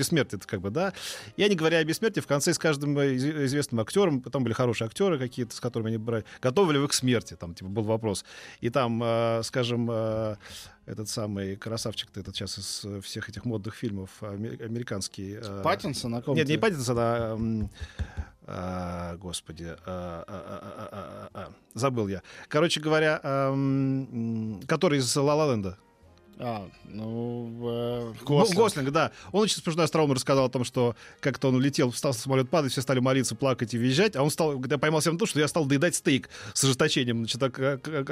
как 0.46 0.62
бы, 0.62 0.70
да. 0.72 0.94
И 1.38 1.44
они, 1.44 1.56
говоря 1.56 1.78
о 1.78 1.84
бессмертии, 1.84 2.22
в 2.22 2.28
конце 2.28 2.54
с 2.54 2.58
каждым 2.58 2.98
э, 2.98 3.14
из- 3.14 3.26
известным 3.26 3.80
актером, 3.82 4.22
потом 4.22 4.44
были 4.44 4.54
хорошие 4.54 4.88
актеры 4.88 5.20
какие-то, 5.20 5.56
с 5.56 5.60
которыми 5.60 5.90
они 5.90 5.98
брали, 5.98 6.24
готовы 6.42 6.74
ли 6.74 6.80
вы 6.80 6.88
к 6.88 6.94
смерти, 6.94 7.36
там, 7.36 7.54
типа, 7.54 7.70
был 7.70 7.84
вопрос. 7.84 8.26
И 8.62 8.70
там, 8.70 9.02
э, 9.04 9.42
скажем, 9.44 9.90
э, 9.92 10.36
этот 10.86 11.08
самый 11.08 11.56
красавчик, 11.56 12.10
этот 12.16 12.36
сейчас 12.36 12.58
из 12.58 12.86
э, 12.86 13.02
всех 13.02 13.30
этих 13.30 13.46
модных 13.46 13.76
фильмов, 13.76 14.10
аме- 14.22 14.58
американский. 14.64 15.38
э, 15.42 15.62
Паттинсон, 15.64 16.12
на 16.12 16.22
ком 16.22 16.36
Нет, 16.36 16.48
не 16.48 16.58
Паттинсон, 16.58 16.98
а... 17.00 17.38
а, 18.52 19.16
господи, 19.18 19.76
а, 19.86 20.24
а, 21.34 21.52
забыл 21.76 22.08
я. 22.08 22.24
Короче 22.48 22.80
говоря, 22.82 23.20
который 24.68 24.98
из 24.98 25.16
Ла 25.16 25.52
Ленда. 25.52 25.78
А, 26.42 26.70
ну, 26.86 27.52
э, 27.64 28.14
Гослинг. 28.24 28.28
Гослинг. 28.30 28.58
Гослинг, 28.58 28.92
да. 28.92 29.12
Он 29.34 29.42
очень 29.44 29.62
смешной 29.62 29.84
остроумно 29.84 30.16
рассказал 30.16 30.46
о 30.46 30.50
том, 30.50 30.64
что 30.64 30.96
как-то 31.20 31.50
он 31.50 31.56
улетел, 31.56 31.92
встал, 31.92 32.14
самолет 32.14 32.50
падает, 32.50 32.72
все 32.72 32.82
стали 32.82 33.00
молиться, 33.00 33.36
плакать 33.36 33.74
и 33.74 33.78
визжать, 33.78 34.16
а 34.16 34.24
он 34.24 34.30
стал, 34.30 34.54
когда 34.54 34.78
поймал 34.78 35.02
себя 35.02 35.12
на 35.14 35.20
том, 35.20 35.28
что 35.28 35.40
я 35.40 35.50
стал 35.50 35.66
доедать 35.66 35.96
стейк 35.96 36.30
с 36.54 36.64
ожесточением, 36.64 37.28
значит, 37.28 37.42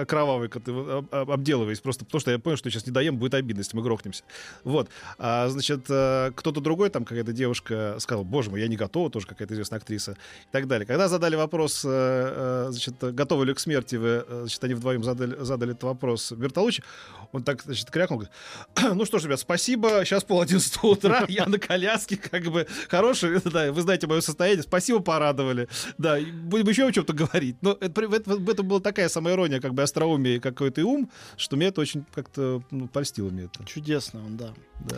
кровавый, 0.07 0.49
как 0.49 0.67
об- 0.67 1.07
об- 1.09 1.31
обделываясь, 1.31 1.79
просто 1.79 2.03
потому 2.03 2.19
что 2.19 2.31
я 2.31 2.39
понял, 2.39 2.57
что 2.57 2.69
сейчас 2.69 2.85
не 2.85 2.91
доем, 2.91 3.17
будет 3.17 3.33
обидно, 3.33 3.61
если 3.61 3.77
мы 3.77 3.81
грохнемся. 3.83 4.23
Вот. 4.65 4.89
А, 5.17 5.47
значит, 5.47 5.85
э, 5.87 6.31
кто-то 6.35 6.59
другой, 6.59 6.89
там 6.89 7.05
какая-то 7.05 7.31
девушка 7.31 7.95
сказала, 7.99 8.25
боже 8.25 8.49
мой, 8.49 8.59
я 8.59 8.67
не 8.67 8.75
готова, 8.75 9.09
тоже 9.09 9.25
какая-то 9.25 9.53
известная 9.53 9.79
актриса 9.79 10.11
и 10.11 10.51
так 10.51 10.67
далее. 10.67 10.85
Когда 10.85 11.07
задали 11.07 11.37
вопрос, 11.37 11.83
э, 11.85 11.89
э, 11.89 12.67
значит, 12.71 12.95
готовы 12.99 13.45
ли 13.45 13.53
к 13.53 13.59
смерти 13.61 13.95
вы, 13.95 14.25
значит, 14.29 14.61
они 14.65 14.73
вдвоем 14.73 15.01
задали, 15.05 15.37
задали 15.39 15.71
этот 15.71 15.83
вопрос 15.83 16.33
Бертолуччи, 16.33 16.83
он 17.31 17.43
так, 17.43 17.61
значит, 17.63 17.89
крякнул, 17.89 18.16
говорит, 18.17 18.33
ну 18.95 19.05
что 19.05 19.19
ж, 19.19 19.25
ребят, 19.25 19.39
спасибо, 19.39 20.01
сейчас 20.05 20.23
пол 20.23 20.41
одиннадцатого 20.41 20.91
утра, 20.91 21.25
я 21.29 21.45
на 21.45 21.57
коляске, 21.57 22.17
как 22.17 22.43
бы, 22.45 22.67
хороший, 22.89 23.39
да, 23.45 23.71
вы 23.71 23.81
знаете 23.81 24.07
мое 24.07 24.21
состояние, 24.21 24.63
спасибо, 24.63 24.99
порадовали, 24.99 25.67
да, 25.97 26.17
будем 26.19 26.67
еще 26.67 26.87
о 26.87 26.91
чем-то 26.91 27.13
говорить. 27.13 27.57
Но 27.61 27.77
это, 27.79 28.01
это- 28.01 28.35
в 28.37 28.49
этом 28.49 28.67
была 28.67 28.79
такая 28.79 29.09
самая 29.09 29.35
ирония, 29.35 29.59
как 29.59 29.73
бы 29.73 29.81
остроумие 29.83 30.37
и 30.37 30.39
какой-то 30.39 30.85
ум, 30.85 31.09
что 31.37 31.55
мне 31.55 31.67
это 31.67 31.81
очень 31.81 32.05
как-то 32.13 32.61
ну, 32.71 32.87
польстило 32.87 33.29
мне 33.29 33.45
это. 33.45 33.63
Чудесно 33.65 34.23
он, 34.25 34.37
да. 34.37 34.53
Да. 34.81 34.97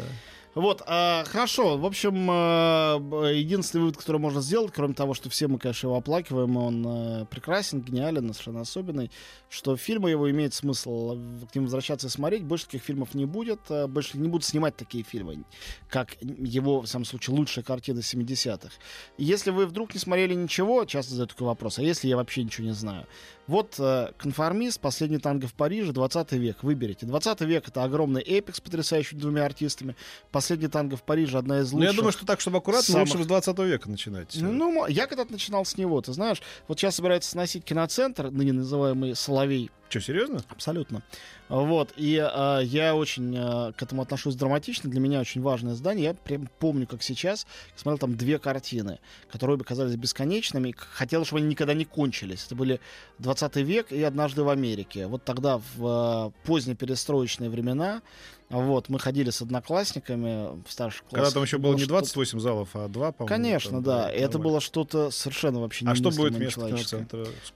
Вот, 0.56 0.82
а, 0.88 1.24
хорошо. 1.26 1.78
В 1.78 1.86
общем, 1.86 2.26
б- 2.26 3.34
единственный 3.36 3.82
вывод, 3.82 3.98
который 3.98 4.18
можно 4.20 4.42
сделать, 4.42 4.74
кроме 4.74 4.94
того, 4.96 5.14
что 5.14 5.30
все 5.30 5.48
мы, 5.48 5.60
конечно, 5.60 5.88
его 5.88 5.98
оплакиваем, 5.98 6.58
он 6.58 6.86
э, 6.88 7.26
прекрасен, 7.26 7.82
гениален, 7.82 8.34
совершенно 8.34 8.62
особенный, 8.62 9.12
что 9.50 9.78
фильмы 9.78 10.10
его 10.10 10.30
имеет 10.32 10.54
смысл 10.54 11.14
э, 11.16 11.46
к 11.52 11.56
ним 11.56 11.66
возвращаться 11.66 12.08
и 12.08 12.10
смотреть. 12.10 12.44
Больше 12.44 12.66
таких 12.66 12.82
фильмов 12.84 13.14
не 13.14 13.26
будет, 13.26 13.60
э, 13.70 13.86
больше 13.88 14.18
не 14.18 14.28
будут 14.28 14.44
снимать 14.44 14.76
такие 14.76 15.04
фильмы, 15.04 15.44
как 15.88 16.18
его, 16.22 16.82
в 16.82 16.88
самом 16.88 17.06
случае, 17.06 17.38
лучшая 17.38 17.64
картина 17.64 18.00
70-х. 18.00 18.72
И 19.18 19.24
Если 19.24 19.52
вы 19.52 19.68
вдруг 19.68 19.94
не 19.94 20.00
смотрели 20.00 20.34
ничего, 20.34 20.84
часто 20.86 21.12
задают 21.12 21.32
такой 21.32 21.48
вопрос, 21.48 21.78
а 21.78 21.84
если 21.84 22.08
я 22.08 22.18
вообще 22.18 22.44
ничего 22.44 22.68
не 22.68 22.74
знаю? 22.74 23.06
Вот 23.46 23.76
э, 23.80 24.12
«Конформист», 24.18 24.80
«Последний 24.80 25.18
танго 25.20 25.48
в 25.48 25.54
Париже», 25.54 25.92
20 25.92 26.32
век, 26.34 26.64
выберите. 26.64 27.06
20 27.06 27.42
век— 27.42 27.68
это 27.68 27.84
огромный 27.84 28.22
эпик 28.22 28.56
с 28.56 28.62
потрясающими 28.62 29.20
двумя 29.20 29.46
артистами. 29.46 29.96
«Последний 30.32 30.49
танго 30.68 30.96
в 30.98 31.04
Париже»— 31.04 31.38
одна 31.40 31.60
из 31.60 31.72
Ну, 31.72 31.78
лучших. 31.80 31.92
я 31.94 31.98
думаю, 31.98 32.12
что 32.12 32.26
так, 32.26 32.40
чтобы 32.40 32.58
аккуратно, 32.58 32.94
самых- 32.94 33.10
лучше 33.10 33.24
с 33.24 33.28
20 33.28 33.66
века 33.66 33.90
начинать. 33.90 34.36
Ну, 34.40 34.52
ну, 34.52 34.88
я 34.88 35.08
когда-то 35.08 35.32
начинал 35.32 35.66
с 35.66 35.78
него, 35.78 36.02
ты 36.02 36.14
знаешь. 36.14 36.42
Вот 36.68 36.80
сейчас 36.80 36.96
собирается 36.96 37.30
сносить 37.32 37.64
киноцентр, 37.64 38.30
ныне 38.32 38.54
называемый 38.54 39.16
«Соловей». 39.16 39.72
Что, 39.90 40.02
серьезно? 40.02 40.42
Абсолютно. 40.50 41.02
Вот. 41.50 41.94
И 41.98 42.16
э, 42.16 42.62
я 42.64 42.94
очень 42.96 43.36
э, 43.36 43.74
к 43.74 43.82
этому 43.82 44.04
отношусь 44.04 44.36
драматично. 44.36 44.88
Для 44.90 45.00
меня 45.00 45.20
очень 45.20 45.42
важное 45.42 45.74
здание. 45.74 46.06
Я 46.06 46.14
прям 46.14 46.48
помню, 46.60 46.86
как 46.86 47.02
сейчас. 47.02 47.48
Смотрел 47.76 47.98
там 47.98 48.16
две 48.16 48.38
картины, 48.38 49.00
которые 49.32 49.58
бы 49.58 49.64
казались 49.66 49.96
бесконечными. 49.96 50.76
Хотел, 50.78 51.26
чтобы 51.26 51.40
они 51.42 51.50
никогда 51.50 51.74
не 51.74 51.86
кончились. 51.86 52.46
Это 52.46 52.54
были 52.54 52.80
20 53.18 53.56
век 53.58 53.92
и 53.92 54.04
«Однажды 54.04 54.44
в 54.44 54.50
Америке». 54.50 55.08
Вот 55.08 55.24
тогда, 55.24 55.60
в 55.76 56.32
э, 56.38 56.46
позднеперестроечные 56.46 57.50
времена, 57.50 58.04
вот, 58.50 58.90
мы 58.90 58.98
ходили 58.98 59.30
с 59.30 59.42
одноклассниками 59.44 60.60
в 60.68 60.72
старших 60.72 61.04
классах. 61.04 61.18
Когда 61.26 61.32
там 61.32 61.44
еще 61.44 61.58
Это 61.58 61.64
было 61.64 61.74
не 61.74 61.80
что-то- 61.80 61.94
28 61.94 62.40
залов, 62.40 62.70
а 62.74 62.88
2, 62.88 63.12
по-моему. 63.12 63.28
Конечно, 63.28 63.72
там, 63.74 63.84
да. 63.84 64.10
И 64.12 64.16
это 64.16 64.24
нормально. 64.34 64.44
было 64.44 64.62
что-то 64.62 65.12
совершенно 65.12 65.60
вообще 65.60 65.86
А 65.88 65.94
что 65.94 66.10
будет 66.10 66.34
вместо? 66.34 66.76
С- 66.78 66.96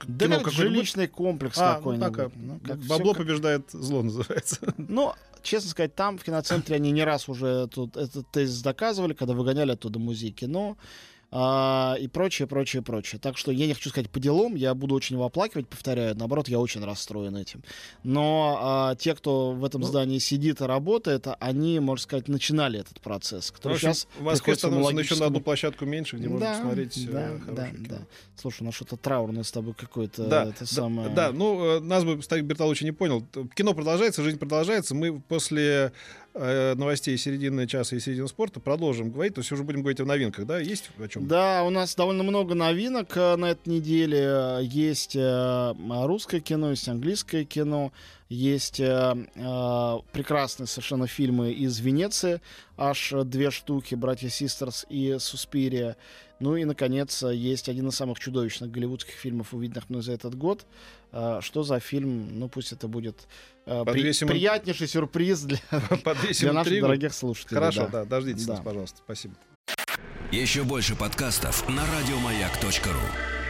Да 0.07 0.39
жилищный 0.51 1.07
комплекс 1.07 1.57
А, 1.57 1.71
ну 1.71 1.77
какой-нибудь. 1.77 2.15
так, 2.17 2.22
а, 2.27 2.31
Ну, 2.35 2.59
как 2.65 2.79
Бабло 2.79 3.13
всё- 3.13 3.23
побеждает 3.23 3.69
зло, 3.71 4.01
называется. 4.03 4.57
Ну, 4.77 5.13
честно 5.41 5.69
сказать, 5.69 5.95
там, 5.95 6.17
в 6.17 6.23
киноцентре, 6.23 6.75
они 6.75 6.91
не 6.91 7.03
раз 7.03 7.27
уже 7.29 7.67
тут 7.67 7.97
этот 7.97 8.29
тезис 8.31 8.61
доказывали, 8.61 9.13
когда 9.13 9.33
выгоняли 9.33 9.71
оттуда 9.71 9.99
музей 9.99 10.31
кино 10.31 10.77
а, 11.35 11.95
и 11.99 12.07
прочее, 12.07 12.47
прочее, 12.47 12.83
прочее. 12.83 13.19
Так 13.19 13.39
что 13.39 13.51
я 13.51 13.65
не 13.65 13.73
хочу 13.73 13.89
сказать 13.89 14.07
по 14.11 14.19
делам, 14.19 14.53
я 14.53 14.75
буду 14.75 14.93
очень 14.93 15.15
его 15.15 15.25
оплакивать, 15.25 15.67
повторяю. 15.67 16.15
Наоборот, 16.15 16.47
я 16.47 16.59
очень 16.59 16.85
расстроен 16.85 17.35
этим. 17.35 17.63
Но 18.03 18.59
а, 18.61 18.95
те, 18.95 19.15
кто 19.15 19.53
в 19.53 19.65
этом 19.65 19.81
Ну. 19.81 19.87
здании 19.87 20.19
сидит 20.19 20.61
и 20.61 20.65
работает, 20.65 21.25
они, 21.39 21.79
можно 21.79 22.03
сказать, 22.03 22.27
начинали 22.27 22.79
этот 22.79 23.01
процесс, 23.01 23.49
который 23.49 23.73
общем, 23.73 23.93
сейчас 23.93 24.07
в 24.19 24.23
Москве 24.23 24.55
становится 24.55 24.99
еще 24.99 25.15
на 25.15 25.25
одну 25.25 25.41
площадку 25.41 25.85
меньше, 25.85 26.17
где 26.17 26.29
можно 26.29 26.45
да, 26.45 26.53
посмотреть 26.53 26.97
э, 26.97 27.11
да, 27.11 27.11
да, 27.11 27.39
хорошее 27.39 27.77
да. 27.79 27.83
кино. 27.87 27.97
Слушай, 28.35 28.61
у 28.61 28.65
нас 28.65 28.75
что-то 28.75 28.97
траурное 28.97 29.43
с 29.43 29.51
тобой 29.51 29.73
какое-то. 29.73 30.25
Да, 30.25 30.43
это 30.43 30.59
да, 30.59 30.65
самое... 30.67 31.09
да, 31.09 31.31
ну, 31.31 31.77
э, 31.77 31.79
нас 31.79 32.03
бы 32.03 32.21
Старик 32.21 32.45
Бертолуччи 32.45 32.83
не 32.83 32.91
понял. 32.91 33.25
Кино 33.55 33.73
продолжается, 33.73 34.21
жизнь 34.21 34.37
продолжается. 34.37 34.93
Мы 34.93 35.19
после 35.19 35.93
э, 36.33 36.75
новостей 36.75 37.17
середины 37.17 37.67
часа 37.67 37.95
и 37.95 37.99
середины 37.99 38.27
спорта 38.27 38.59
продолжим 38.59 39.11
говорить. 39.11 39.35
То 39.35 39.41
есть 39.41 39.51
уже 39.51 39.63
будем 39.63 39.81
говорить 39.81 39.99
о 39.99 40.05
новинках, 40.05 40.45
да? 40.45 40.59
Есть 40.59 40.89
о 40.99 41.07
чем? 41.07 41.27
Да, 41.27 41.63
у 41.63 41.69
нас 41.69 41.95
довольно 41.95 42.23
много 42.23 42.55
новинок 42.55 43.15
э, 43.15 43.35
на 43.35 43.51
этой 43.51 43.69
неделе. 43.69 44.19
Э, 44.21 44.59
Есть 44.63 45.15
русское 45.15 46.39
кино, 46.39 46.71
есть 46.71 46.87
английское 46.87 47.43
кино, 47.45 47.91
есть 48.29 48.79
э, 48.79 49.15
э, 49.35 49.97
прекрасные 50.11 50.67
совершенно 50.67 51.07
фильмы 51.07 51.51
из 51.51 51.79
Венеции, 51.79 52.41
аж 52.77 53.13
две 53.25 53.51
штуки, 53.51 53.95
«Братья 53.95 54.29
Систерс» 54.29 54.85
и 54.89 55.17
«Суспирия». 55.19 55.97
Ну 56.39 56.55
и, 56.57 56.65
наконец, 56.65 57.23
есть 57.23 57.69
один 57.69 57.87
из 57.87 57.95
самых 57.95 58.19
чудовищных 58.19 58.69
голливудских 58.71 59.13
фильмов, 59.13 59.53
увиденных 59.53 59.89
мной 59.89 60.01
за 60.01 60.11
этот 60.13 60.35
год. 60.35 60.65
Э, 61.11 61.39
Что 61.41 61.63
за 61.63 61.79
фильм? 61.79 62.37
Ну, 62.39 62.49
пусть 62.49 62.71
это 62.73 62.87
будет 62.87 63.27
э, 63.65 63.83
при- 63.85 64.01
Подвесим- 64.01 64.27
приятнейший 64.27 64.87
сюрприз 64.87 65.41
для, 65.43 65.57
Подвесим 66.03 66.47
для 66.47 66.53
наших 66.53 66.67
интригу. 66.71 66.87
дорогих 66.87 67.13
слушателей. 67.13 67.55
Хорошо, 67.59 67.83
да. 67.91 67.99
да, 67.99 68.05
дождитесь 68.05 68.45
Да. 68.45 68.53
нас, 68.55 68.61
пожалуйста. 68.63 68.97
Спасибо. 69.05 69.35
Еще 70.31 70.63
больше 70.63 70.95
подкастов 70.95 71.69
на 71.69 71.83
радиомаяк.ру. 71.85 73.42